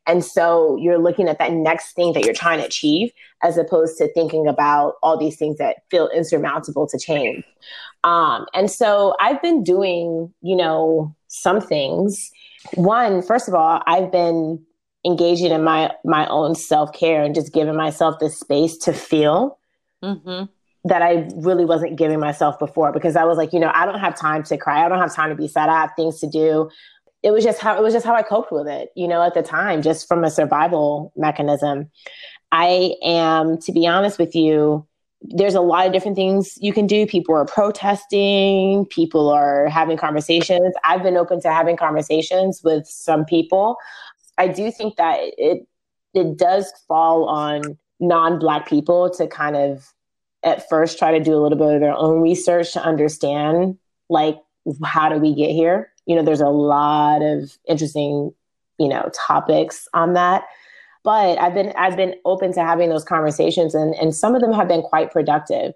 And 0.08 0.24
so 0.24 0.78
you're 0.78 0.98
looking 0.98 1.28
at 1.28 1.39
that 1.39 1.52
next 1.52 1.94
thing 1.94 2.13
that 2.13 2.24
you're 2.24 2.34
trying 2.34 2.60
to 2.60 2.65
achieve 2.65 3.12
as 3.44 3.58
opposed 3.58 3.98
to 3.98 4.12
thinking 4.13 4.48
about 4.48 4.96
all 5.02 5.18
these 5.18 5.38
things 5.38 5.58
that 5.58 5.78
feel 5.89 6.10
insurmountable 6.10 6.88
to 6.88 7.00
change. 7.00 7.44
Um, 8.04 8.46
and 8.54 8.70
so 8.70 9.15
I've 9.20 9.41
been 9.41 9.63
doing, 9.63 10.34
you 10.41 10.56
know, 10.56 11.15
some 11.28 11.60
things. 11.60 12.32
One, 12.76 13.22
first 13.22 13.48
of 13.48 13.56
all, 13.56 13.82
I've 13.88 14.12
been 14.12 14.63
engaging 15.06 15.52
in 15.52 15.63
my 15.63 15.91
my 16.04 16.28
own 16.28 16.56
self 16.56 16.91
care 16.94 17.24
and 17.24 17.36
just 17.36 17.54
giving 17.54 17.76
myself 17.76 18.20
the 18.20 18.30
space 18.30 18.78
to 18.80 18.94
feel. 18.94 19.60
Mm-hmm 20.04 20.46
that 20.86 21.02
I 21.02 21.28
really 21.36 21.65
wasn't 21.65 21.96
giving 21.96 22.20
myself 22.20 22.60
before 22.60 22.91
because 22.91 23.15
I 23.15 23.24
was 23.24 23.38
like, 23.38 23.52
you 23.54 23.60
know, 23.60 23.72
I 23.74 23.88
don't 23.88 24.00
have 24.00 24.15
time 24.15 24.44
to 24.44 24.56
cry. 24.56 24.86
I 24.86 24.88
don't 24.88 25.00
have 25.00 25.13
time 25.13 25.30
to 25.30 25.36
be 25.36 25.48
sad. 25.48 25.68
I 25.68 25.82
have 25.82 25.89
things 25.96 26.20
to 26.20 26.28
do 26.28 26.70
it 27.26 27.32
was 27.32 27.44
just 27.44 27.60
how 27.60 27.76
it 27.76 27.82
was 27.82 27.92
just 27.92 28.06
how 28.06 28.14
I 28.14 28.22
coped 28.22 28.52
with 28.52 28.68
it, 28.68 28.92
you 28.96 29.08
know, 29.08 29.24
at 29.24 29.34
the 29.34 29.42
time, 29.42 29.82
just 29.82 30.08
from 30.08 30.24
a 30.24 30.30
survival 30.30 31.12
mechanism. 31.18 31.90
I 32.52 32.94
am, 33.04 33.58
to 33.62 33.72
be 33.72 33.88
honest 33.88 34.20
with 34.20 34.36
you, 34.36 34.86
there's 35.22 35.56
a 35.56 35.62
lot 35.62 35.88
of 35.88 35.92
different 35.92 36.16
things 36.16 36.56
you 36.62 36.72
can 36.72 36.86
do. 36.86 37.08
People 37.08 37.34
are 37.34 37.46
protesting, 37.46 38.86
people 38.92 39.30
are 39.30 39.68
having 39.68 39.98
conversations. 39.98 40.76
I've 40.84 41.02
been 41.02 41.18
open 41.18 41.42
to 41.42 41.52
having 41.52 41.78
conversations 41.78 42.62
with 42.64 42.86
some 42.86 43.26
people. 43.26 43.78
I 44.38 44.48
do 44.48 44.72
think 44.72 44.98
that 44.98 45.18
it 45.20 45.68
it 46.14 46.38
does 46.38 46.72
fall 46.88 47.26
on 47.26 47.76
non-black 48.00 48.70
people 48.70 49.10
to 49.10 49.26
kind 49.26 49.56
of 49.56 49.92
at 50.44 50.70
first 50.70 51.00
try 51.00 51.18
to 51.18 51.24
do 51.24 51.34
a 51.34 51.42
little 51.42 51.58
bit 51.58 51.74
of 51.74 51.82
their 51.82 51.98
own 51.98 52.22
research 52.22 52.74
to 52.74 52.84
understand 52.84 53.80
like 54.10 54.38
how 54.84 55.10
do 55.10 55.18
we 55.18 55.34
get 55.34 55.50
here 55.50 55.90
you 56.06 56.15
know, 56.15 56.24
there's 56.24 56.41
a 56.41 56.50
lot 56.50 57.22
of 57.22 57.58
interesting, 57.68 58.34
you 58.80 58.88
know, 58.88 59.10
topics 59.13 59.88
on 59.94 60.13
that. 60.13 60.44
But 61.04 61.39
I've 61.39 61.54
been 61.54 61.72
I've 61.78 61.96
been 61.96 62.15
open 62.26 62.52
to 62.54 62.62
having 62.62 62.89
those 62.89 63.04
conversations 63.04 63.76
and, 63.76 63.94
and 63.96 64.15
some 64.15 64.34
of 64.36 64.41
them 64.41 64.54
have 64.54 64.68
been 64.68 64.82
quite 64.82 65.12
productive. 65.12 65.74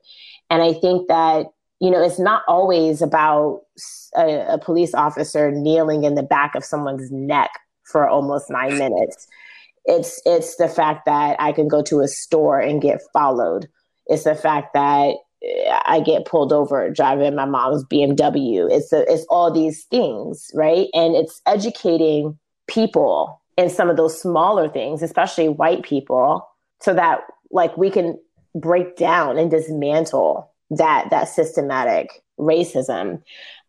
And 0.49 0.63
I 0.63 0.73
think 0.73 1.07
that, 1.07 1.45
you 1.79 1.91
know, 1.91 2.01
it's 2.01 2.19
not 2.19 2.41
always 2.47 3.01
about 3.01 3.61
a, 4.17 4.53
a 4.53 4.57
police 4.57 4.95
officer 4.95 5.51
kneeling 5.51 6.03
in 6.03 6.15
the 6.15 6.23
back 6.23 6.55
of 6.55 6.65
someone's 6.65 7.11
neck 7.11 7.51
for 7.83 8.07
almost 8.07 8.49
nine 8.49 8.77
minutes. 8.77 9.27
It's 9.85 10.21
it's 10.25 10.55
the 10.55 10.67
fact 10.67 11.05
that 11.05 11.35
I 11.39 11.51
can 11.51 11.67
go 11.67 11.83
to 11.83 12.01
a 12.01 12.07
store 12.07 12.59
and 12.59 12.81
get 12.81 13.01
followed. 13.13 13.67
It's 14.07 14.23
the 14.23 14.35
fact 14.35 14.73
that 14.73 15.15
I 15.85 16.01
get 16.05 16.25
pulled 16.25 16.51
over 16.51 16.89
driving 16.89 17.35
my 17.35 17.45
mom's 17.45 17.85
BMW. 17.85 18.69
It's 18.69 18.91
a, 18.91 19.09
it's 19.11 19.25
all 19.29 19.51
these 19.51 19.83
things, 19.85 20.51
right? 20.53 20.87
And 20.93 21.15
it's 21.15 21.41
educating 21.45 22.37
people 22.67 23.41
in 23.57 23.69
some 23.69 23.89
of 23.89 23.97
those 23.97 24.19
smaller 24.19 24.69
things, 24.69 25.01
especially 25.01 25.49
white 25.49 25.83
people, 25.83 26.47
so 26.81 26.93
that 26.93 27.21
like 27.51 27.75
we 27.77 27.89
can 27.89 28.17
break 28.55 28.95
down 28.95 29.37
and 29.37 29.49
dismantle 29.49 30.51
that 30.71 31.09
that 31.09 31.29
systematic 31.29 32.23
racism. 32.39 33.21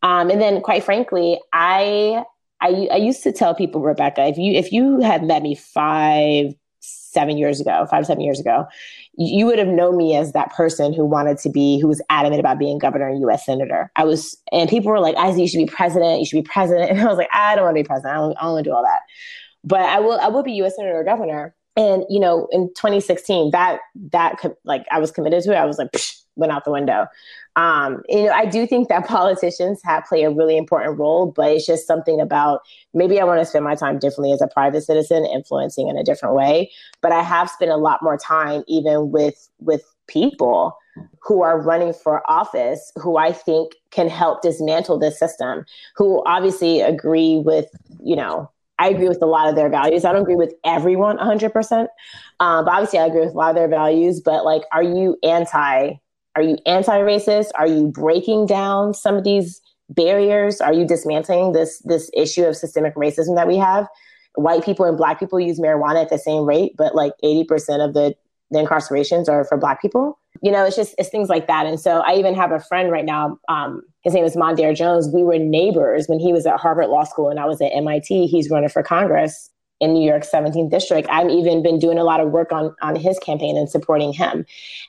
Um, 0.02 0.30
and 0.30 0.40
then, 0.40 0.60
quite 0.62 0.84
frankly, 0.84 1.40
I, 1.52 2.24
I 2.60 2.88
I 2.92 2.96
used 2.96 3.22
to 3.24 3.32
tell 3.32 3.54
people, 3.54 3.80
Rebecca, 3.80 4.26
if 4.26 4.38
you 4.38 4.52
if 4.52 4.72
you 4.72 5.00
had 5.00 5.24
met 5.24 5.42
me 5.42 5.54
five 5.54 6.54
seven 6.80 7.38
years 7.38 7.60
ago, 7.60 7.86
five 7.90 8.06
seven 8.06 8.22
years 8.22 8.40
ago, 8.40 8.66
you 9.14 9.46
would 9.46 9.58
have 9.58 9.68
known 9.68 9.96
me 9.96 10.16
as 10.16 10.32
that 10.32 10.52
person 10.52 10.92
who 10.92 11.04
wanted 11.04 11.38
to 11.38 11.50
be, 11.50 11.78
who 11.80 11.88
was 11.88 12.02
adamant 12.10 12.40
about 12.40 12.58
being 12.58 12.78
governor 12.78 13.08
and 13.08 13.20
U.S. 13.20 13.44
senator. 13.44 13.90
I 13.96 14.04
was, 14.04 14.36
and 14.52 14.68
people 14.68 14.90
were 14.90 15.00
like, 15.00 15.16
"I 15.16 15.30
you 15.30 15.48
should 15.48 15.58
be 15.58 15.66
president. 15.66 16.20
You 16.20 16.26
should 16.26 16.42
be 16.42 16.48
president." 16.48 16.90
And 16.90 17.00
I 17.00 17.06
was 17.06 17.18
like, 17.18 17.28
"I 17.32 17.54
don't 17.54 17.64
want 17.64 17.76
to 17.76 17.82
be 17.82 17.86
president. 17.86 18.14
I 18.14 18.16
don't, 18.18 18.36
I 18.38 18.42
don't 18.42 18.52
want 18.52 18.64
to 18.64 18.70
do 18.70 18.74
all 18.74 18.82
that." 18.82 19.00
But 19.62 19.80
I 19.80 20.00
will, 20.00 20.18
I 20.20 20.28
will 20.28 20.42
be 20.42 20.52
U.S. 20.52 20.76
senator 20.76 20.98
or 20.98 21.04
governor. 21.04 21.54
And 21.76 22.04
you 22.08 22.18
know, 22.18 22.48
in 22.50 22.68
2016, 22.74 23.50
that 23.52 23.80
that 24.12 24.36
like 24.64 24.84
I 24.90 24.98
was 24.98 25.10
committed 25.10 25.42
to 25.44 25.52
it. 25.52 25.56
I 25.56 25.66
was 25.66 25.78
like, 25.78 25.90
went 26.36 26.52
out 26.52 26.64
the 26.64 26.72
window. 26.72 27.06
Um, 27.56 28.02
you 28.08 28.24
know, 28.24 28.32
I 28.32 28.46
do 28.46 28.66
think 28.66 28.88
that 28.88 29.06
politicians 29.08 29.80
have 29.84 30.04
play 30.04 30.22
a 30.22 30.30
really 30.30 30.56
important 30.56 30.98
role, 30.98 31.32
but 31.34 31.50
it's 31.50 31.66
just 31.66 31.86
something 31.86 32.20
about 32.20 32.60
maybe 32.94 33.20
I 33.20 33.24
want 33.24 33.40
to 33.40 33.46
spend 33.46 33.64
my 33.64 33.74
time 33.74 33.98
differently 33.98 34.32
as 34.32 34.40
a 34.40 34.48
private 34.48 34.82
citizen, 34.82 35.24
influencing 35.26 35.88
in 35.88 35.96
a 35.96 36.04
different 36.04 36.34
way. 36.34 36.70
But 37.02 37.12
I 37.12 37.22
have 37.22 37.50
spent 37.50 37.70
a 37.70 37.76
lot 37.76 38.02
more 38.02 38.16
time 38.16 38.64
even 38.68 39.10
with 39.10 39.48
with 39.58 39.82
people 40.06 40.76
who 41.22 41.42
are 41.42 41.60
running 41.60 41.92
for 41.92 42.22
office 42.28 42.92
who 42.96 43.16
I 43.16 43.32
think 43.32 43.72
can 43.90 44.08
help 44.08 44.42
dismantle 44.42 44.98
this 44.98 45.18
system, 45.18 45.64
who 45.96 46.22
obviously 46.26 46.80
agree 46.80 47.38
with, 47.38 47.66
you 48.02 48.16
know, 48.16 48.50
I 48.78 48.88
agree 48.88 49.08
with 49.08 49.22
a 49.22 49.26
lot 49.26 49.48
of 49.48 49.56
their 49.56 49.68
values. 49.68 50.04
I 50.04 50.12
don't 50.12 50.22
agree 50.22 50.36
with 50.36 50.54
everyone 50.64 51.18
100%. 51.18 51.86
Um, 52.40 52.64
but 52.64 52.72
obviously, 52.72 52.98
I 52.98 53.06
agree 53.06 53.20
with 53.20 53.34
a 53.34 53.36
lot 53.36 53.50
of 53.50 53.56
their 53.56 53.68
values. 53.68 54.20
But 54.20 54.44
like, 54.44 54.62
are 54.72 54.82
you 54.82 55.18
anti 55.22 55.92
are 56.36 56.42
you 56.42 56.58
anti-racist? 56.66 57.48
Are 57.56 57.66
you 57.66 57.88
breaking 57.88 58.46
down 58.46 58.94
some 58.94 59.16
of 59.16 59.24
these 59.24 59.60
barriers? 59.88 60.60
Are 60.60 60.72
you 60.72 60.86
dismantling 60.86 61.52
this 61.52 61.80
this 61.84 62.10
issue 62.14 62.44
of 62.44 62.56
systemic 62.56 62.94
racism 62.94 63.36
that 63.36 63.48
we 63.48 63.56
have? 63.56 63.88
White 64.36 64.64
people 64.64 64.86
and 64.86 64.96
black 64.96 65.18
people 65.18 65.40
use 65.40 65.58
marijuana 65.58 66.02
at 66.02 66.10
the 66.10 66.18
same 66.18 66.44
rate, 66.44 66.72
but 66.78 66.94
like 66.94 67.12
80% 67.24 67.84
of 67.84 67.94
the, 67.94 68.14
the 68.52 68.60
incarcerations 68.60 69.28
are 69.28 69.44
for 69.44 69.58
black 69.58 69.82
people. 69.82 70.20
You 70.40 70.52
know, 70.52 70.64
it's 70.64 70.76
just 70.76 70.94
it's 70.98 71.08
things 71.08 71.28
like 71.28 71.48
that. 71.48 71.66
And 71.66 71.80
so 71.80 72.00
I 72.06 72.14
even 72.14 72.34
have 72.36 72.52
a 72.52 72.60
friend 72.60 72.92
right 72.92 73.04
now. 73.04 73.38
Um, 73.48 73.82
his 74.02 74.14
name 74.14 74.24
is 74.24 74.36
Mondaire 74.36 74.74
Jones. 74.74 75.08
We 75.12 75.24
were 75.24 75.38
neighbors 75.38 76.06
when 76.06 76.20
he 76.20 76.32
was 76.32 76.46
at 76.46 76.60
Harvard 76.60 76.88
Law 76.88 77.04
School 77.04 77.28
and 77.28 77.40
I 77.40 77.46
was 77.46 77.60
at 77.60 77.74
MIT. 77.74 78.28
He's 78.28 78.48
running 78.48 78.68
for 78.68 78.84
Congress 78.84 79.50
in 79.80 79.94
New 79.94 80.06
York 80.06 80.22
17th 80.22 80.70
district. 80.70 81.08
I've 81.10 81.30
even 81.30 81.62
been 81.62 81.78
doing 81.78 81.98
a 81.98 82.04
lot 82.04 82.20
of 82.20 82.30
work 82.30 82.52
on 82.52 82.74
on 82.82 82.96
his 82.96 83.18
campaign 83.18 83.56
and 83.56 83.68
supporting 83.68 84.12
him. 84.12 84.44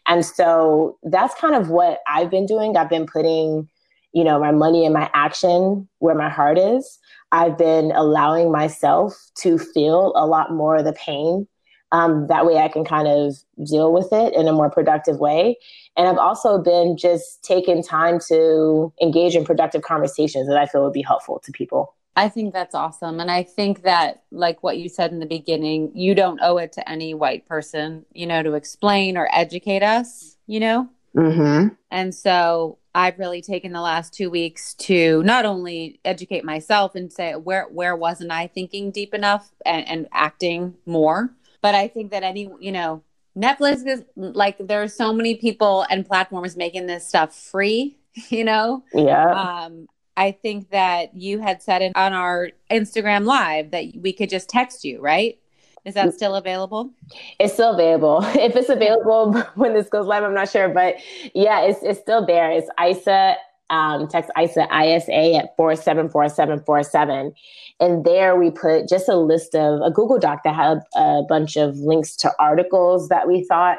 And 0.06 0.26
so 0.26 0.98
that's 1.04 1.34
kind 1.36 1.56
of 1.56 1.70
what 1.70 2.00
I've 2.08 2.30
been 2.30 2.46
doing. 2.46 2.76
I've 2.76 2.90
been 2.90 3.06
putting, 3.06 3.70
you 4.14 4.24
know, 4.24 4.40
my 4.40 4.52
money 4.52 4.86
and 4.86 4.94
my 4.94 5.10
action 5.14 5.88
where 6.00 6.16
my 6.16 6.30
heart 6.30 6.58
is. 6.58 7.00
I've 7.32 7.58
been 7.58 7.92
allowing 7.96 8.52
myself 8.52 9.32
to 9.36 9.58
feel 9.58 10.12
a 10.16 10.28
lot 10.28 10.52
more 10.52 10.78
of 10.78 10.86
the 10.86 10.94
pain. 10.94 11.48
Um, 11.94 12.28
that 12.28 12.46
way 12.46 12.58
I 12.58 12.68
can 12.68 12.86
kind 12.86 13.08
of 13.08 13.36
deal 13.66 13.92
with 13.92 14.10
it 14.12 14.34
in 14.34 14.48
a 14.48 14.54
more 14.54 14.70
productive 14.70 15.20
way. 15.20 15.58
And 15.98 16.08
I've 16.08 16.18
also 16.18 16.58
been 16.58 16.96
just 16.98 17.44
taking 17.44 17.84
time 17.84 18.20
to 18.28 18.94
engage 19.02 19.36
in 19.36 19.44
productive 19.44 19.82
conversations 19.82 20.48
that 20.48 20.58
I 20.58 20.66
feel 20.66 20.84
would 20.84 20.94
be 20.94 21.02
helpful 21.02 21.40
to 21.44 21.52
people. 21.52 21.94
I 22.16 22.28
think 22.28 22.54
that's 22.54 22.76
awesome. 22.76 23.20
And 23.20 23.32
I 23.32 23.44
think 23.44 23.84
that, 23.84 24.24
like 24.32 24.64
what 24.64 24.78
you 24.78 24.90
said 24.90 25.12
in 25.12 25.20
the 25.20 25.26
beginning, 25.26 25.92
you 25.96 26.14
don't 26.14 26.42
owe 26.42 26.58
it 26.58 26.74
to 26.74 26.90
any 26.90 27.14
white 27.14 27.48
person, 27.48 28.06
you 28.14 28.26
know, 28.26 28.44
to 28.44 28.54
explain 28.54 29.18
or 29.18 29.30
educate 29.32 29.82
us, 29.82 30.38
you 30.46 30.60
know? 30.60 30.90
Mm-hmm. 31.16 31.70
And 31.90 32.14
so 32.14 32.80
I've 32.94 33.18
really 33.18 33.42
taken 33.42 33.72
the 33.72 33.82
last 33.82 34.14
two 34.14 34.30
weeks 34.30 34.74
to 34.76 35.24
not 35.24 35.46
only 35.46 36.00
educate 36.04 36.44
myself 36.44 36.96
and 36.96 37.12
say, 37.12 37.36
where, 37.36 37.64
where 37.70 37.96
wasn't 37.96 38.32
I 38.32 38.48
thinking 38.48 38.92
deep 38.92 39.14
enough 39.14 39.50
and, 39.66 39.88
and 39.88 40.08
acting 40.12 40.76
more? 40.86 41.34
But 41.62 41.76
I 41.76 41.88
think 41.88 42.12
that 42.12 42.24
any, 42.24 42.50
you 42.60 42.72
know, 42.74 43.04
Netflix 43.38 43.88
is 43.88 44.04
like, 44.16 44.58
there 44.60 44.84
are 44.84 44.90
so 44.90 45.14
many 45.14 45.36
people 45.36 45.86
and 45.90 46.06
platforms 46.06 46.58
making 46.58 46.88
this 46.88 47.08
stuff 47.08 47.34
free 47.34 47.98
you 48.30 48.44
know 48.44 48.84
yeah 48.94 49.64
um 49.64 49.88
I 50.18 50.32
think 50.32 50.70
that 50.72 51.16
you 51.16 51.40
had 51.40 51.62
said 51.62 51.82
it 51.82 51.94
on 51.96 52.14
our 52.14 52.50
Instagram 52.70 53.26
live 53.26 53.72
that 53.72 53.86
we 54.00 54.14
could 54.14 54.30
just 54.30 54.50
text 54.50 54.84
you, 54.84 55.02
right? 55.02 55.38
Is 55.84 55.96
that 55.96 56.14
still 56.14 56.36
available? 56.36 56.92
It's 57.40 57.54
still 57.54 57.74
available. 57.74 58.24
If 58.36 58.56
it's 58.56 58.70
available 58.70 59.34
when 59.56 59.74
this 59.74 59.90
goes 59.90 60.06
live, 60.06 60.24
I'm 60.24 60.34
not 60.34 60.50
sure, 60.50 60.70
but 60.70 60.96
yeah, 61.34 61.62
it's 61.62 61.82
it's 61.82 62.00
still 62.00 62.26
there. 62.26 62.52
It's 62.52 62.70
ISA. 62.84 63.36
Um, 63.70 64.10
text 64.10 64.30
ISA 64.38 64.68
ISA 64.70 65.36
at 65.36 65.56
four 65.56 65.78
seven 65.78 66.10
four 66.10 66.28
seven 66.28 66.60
four 66.60 66.84
seven, 66.84 67.34
and 67.80 68.04
there 68.04 68.36
we 68.36 68.52
put 68.52 68.90
just 68.90 69.08
a 69.08 69.16
list 69.16 69.56
of 69.56 69.82
a 69.82 69.90
Google 69.90 70.20
Doc 70.20 70.42
that 70.44 70.56
had 70.56 70.80
a 70.94 71.22
bunch 71.28 71.56
of 71.56 71.78
links 71.78 72.18
to 72.18 72.32
articles 72.38 73.08
that 73.08 73.30
we 73.30 73.46
thought 73.46 73.78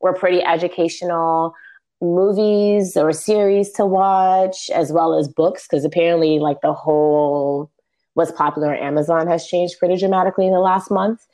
were 0.00 0.14
pretty 0.14 0.42
educational 0.42 1.52
movies 2.00 2.96
or 2.96 3.12
series 3.12 3.70
to 3.72 3.86
watch 3.86 4.70
as 4.70 4.92
well 4.92 5.18
as 5.18 5.28
books 5.28 5.66
because 5.68 5.84
apparently 5.84 6.38
like 6.38 6.60
the 6.60 6.72
whole 6.72 7.70
what's 8.14 8.32
popular 8.32 8.74
on 8.74 8.82
Amazon 8.82 9.26
has 9.26 9.46
changed 9.46 9.78
pretty 9.78 9.96
dramatically 9.96 10.46
in 10.46 10.52
the 10.52 10.58
last 10.58 10.90
month. 10.90 11.26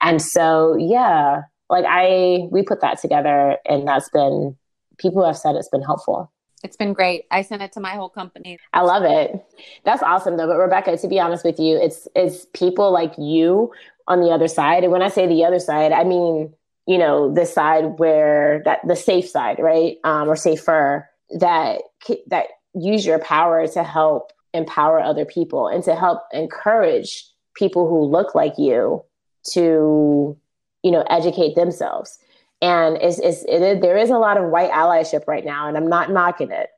And 0.00 0.20
so, 0.20 0.76
yeah, 0.76 1.42
like 1.70 1.84
I 1.88 2.48
we 2.50 2.62
put 2.62 2.80
that 2.80 3.00
together 3.00 3.56
and 3.66 3.86
that's 3.86 4.08
been 4.10 4.56
people 4.98 5.24
have 5.24 5.36
said 5.36 5.56
it's 5.56 5.68
been 5.68 5.82
helpful. 5.82 6.30
It's 6.62 6.76
been 6.76 6.92
great. 6.92 7.24
I 7.30 7.42
sent 7.42 7.62
it 7.62 7.72
to 7.72 7.80
my 7.80 7.90
whole 7.90 8.08
company. 8.08 8.58
I 8.72 8.82
love 8.82 9.04
it. 9.04 9.44
That's 9.84 10.02
awesome 10.02 10.36
though. 10.36 10.46
But 10.46 10.56
Rebecca, 10.56 10.96
to 10.96 11.08
be 11.08 11.20
honest 11.20 11.44
with 11.44 11.58
you, 11.58 11.76
it's 11.76 12.08
it's 12.14 12.46
people 12.54 12.92
like 12.92 13.14
you 13.18 13.72
on 14.08 14.20
the 14.20 14.30
other 14.30 14.48
side. 14.48 14.82
And 14.82 14.92
when 14.92 15.02
I 15.02 15.08
say 15.08 15.26
the 15.26 15.44
other 15.44 15.58
side, 15.58 15.92
I 15.92 16.04
mean, 16.04 16.52
you 16.86 16.98
know, 16.98 17.32
the 17.32 17.46
side 17.46 17.98
where 17.98 18.62
that 18.64 18.80
the 18.86 18.96
safe 18.96 19.28
side, 19.28 19.58
right? 19.58 19.96
Um, 20.04 20.28
or 20.28 20.36
safer 20.36 21.08
that 21.38 21.82
that 22.28 22.46
use 22.74 23.06
your 23.06 23.18
power 23.18 23.66
to 23.68 23.82
help 23.82 24.32
empower 24.52 25.00
other 25.00 25.24
people 25.24 25.68
and 25.68 25.82
to 25.84 25.94
help 25.94 26.22
encourage 26.32 27.26
people 27.54 27.88
who 27.88 28.04
look 28.04 28.34
like 28.34 28.54
you 28.58 29.04
to 29.52 30.36
you 30.82 30.90
know 30.90 31.04
educate 31.10 31.54
themselves 31.54 32.18
and 32.62 32.96
it's, 32.98 33.18
it's 33.18 33.44
it, 33.48 33.80
there 33.80 33.96
is 33.96 34.10
a 34.10 34.18
lot 34.18 34.36
of 34.36 34.50
white 34.50 34.70
allyship 34.70 35.26
right 35.26 35.44
now 35.44 35.68
and 35.68 35.76
i'm 35.76 35.88
not 35.88 36.10
knocking 36.10 36.50
it 36.50 36.68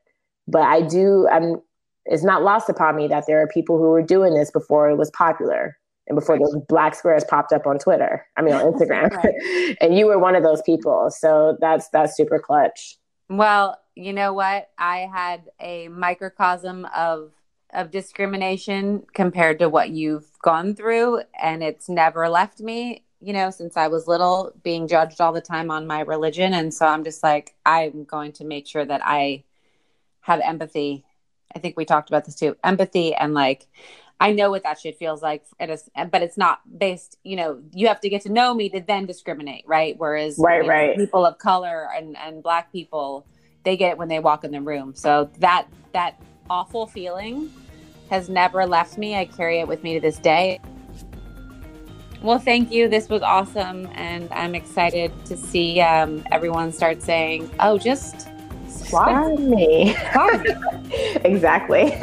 but 0.47 0.63
i 0.63 0.81
do 0.81 1.27
i'm 1.31 1.61
it's 2.05 2.23
not 2.23 2.43
lost 2.43 2.69
upon 2.69 2.95
me 2.95 3.07
that 3.07 3.25
there 3.27 3.41
are 3.41 3.47
people 3.47 3.77
who 3.77 3.89
were 3.89 4.01
doing 4.01 4.33
this 4.33 4.51
before 4.51 4.89
it 4.89 4.97
was 4.97 5.11
popular 5.11 5.77
and 6.07 6.15
before 6.15 6.37
those 6.37 6.55
black 6.67 6.95
squares 6.95 7.23
popped 7.23 7.51
up 7.51 7.65
on 7.67 7.77
twitter 7.77 8.25
i 8.37 8.41
mean 8.41 8.53
on 8.53 8.61
instagram. 8.73 9.09
And 9.81 9.97
you 9.97 10.07
were 10.07 10.17
one 10.17 10.35
of 10.35 10.43
those 10.43 10.61
people. 10.61 11.09
So 11.11 11.57
that's 11.59 11.89
that's 11.89 12.15
super 12.15 12.39
clutch. 12.39 12.97
Well 13.29 13.77
you 13.95 14.13
know 14.13 14.31
what? 14.31 14.69
I 14.77 15.09
had 15.11 15.49
a 15.59 15.87
microcosm 15.87 16.85
of 16.95 17.31
of 17.73 17.91
discrimination 17.91 19.05
compared 19.13 19.59
to 19.59 19.69
what 19.69 19.89
you've 19.89 20.31
gone 20.41 20.73
through 20.73 21.21
and 21.41 21.61
it's 21.61 21.89
never 21.89 22.29
left 22.29 22.61
me 22.61 23.03
you 23.19 23.33
know 23.33 23.51
since 23.51 23.75
i 23.75 23.89
was 23.89 24.07
little 24.07 24.53
being 24.63 24.87
judged 24.87 25.19
all 25.19 25.33
the 25.33 25.41
time 25.41 25.69
on 25.69 25.85
my 25.85 26.01
religion. 26.01 26.53
And 26.53 26.73
so 26.73 26.85
i'm 26.85 27.03
just 27.03 27.23
like 27.23 27.55
i'm 27.65 28.05
going 28.05 28.31
to 28.33 28.45
make 28.45 28.67
sure 28.67 28.85
that 28.85 29.01
i 29.03 29.43
have 30.27 30.41
empathy. 30.41 31.05
I 31.55 31.59
think 31.59 31.77
we 31.77 31.85
talked 31.85 32.09
about 32.09 32.25
this 32.25 32.35
too. 32.35 32.57
Empathy 32.63 33.15
and 33.15 33.33
like 33.33 33.65
i 34.19 34.31
know 34.31 34.49
what 34.49 34.63
that 34.63 34.79
shit 34.79 34.97
feels 34.97 35.21
like 35.21 35.45
it 35.59 35.69
is, 35.69 35.89
but 36.11 36.21
it's 36.21 36.37
not 36.37 36.59
based 36.77 37.17
you 37.23 37.35
know 37.35 37.61
you 37.73 37.87
have 37.87 37.99
to 37.99 38.09
get 38.09 38.21
to 38.21 38.31
know 38.31 38.53
me 38.53 38.69
to 38.69 38.81
then 38.81 39.05
discriminate 39.05 39.63
right 39.67 39.95
whereas 39.97 40.37
right 40.39 40.65
right 40.65 40.97
people 40.97 41.25
of 41.25 41.37
color 41.37 41.87
and 41.95 42.17
and 42.17 42.41
black 42.43 42.71
people 42.71 43.25
they 43.63 43.75
get 43.75 43.91
it 43.91 43.97
when 43.97 44.07
they 44.07 44.19
walk 44.19 44.43
in 44.43 44.51
the 44.51 44.61
room 44.61 44.95
so 44.95 45.29
that 45.39 45.67
that 45.93 46.19
awful 46.49 46.87
feeling 46.87 47.51
has 48.09 48.29
never 48.29 48.65
left 48.65 48.97
me. 48.97 49.15
I 49.15 49.25
carry 49.25 49.59
it 49.59 49.67
with 49.67 49.83
me 49.83 49.93
to 49.95 49.99
this 49.99 50.17
day. 50.17 50.59
Well, 52.21 52.39
thank 52.39 52.71
you. 52.71 52.87
This 52.87 53.09
was 53.09 53.21
awesome. 53.21 53.87
And 53.93 54.31
I'm 54.31 54.55
excited 54.55 55.11
to 55.25 55.37
see 55.37 55.81
um, 55.81 56.23
everyone 56.31 56.71
start 56.71 57.01
saying, 57.01 57.49
oh, 57.59 57.77
just 57.77 58.27
squad 58.69 59.39
me. 59.39 59.95
exactly. 61.23 61.97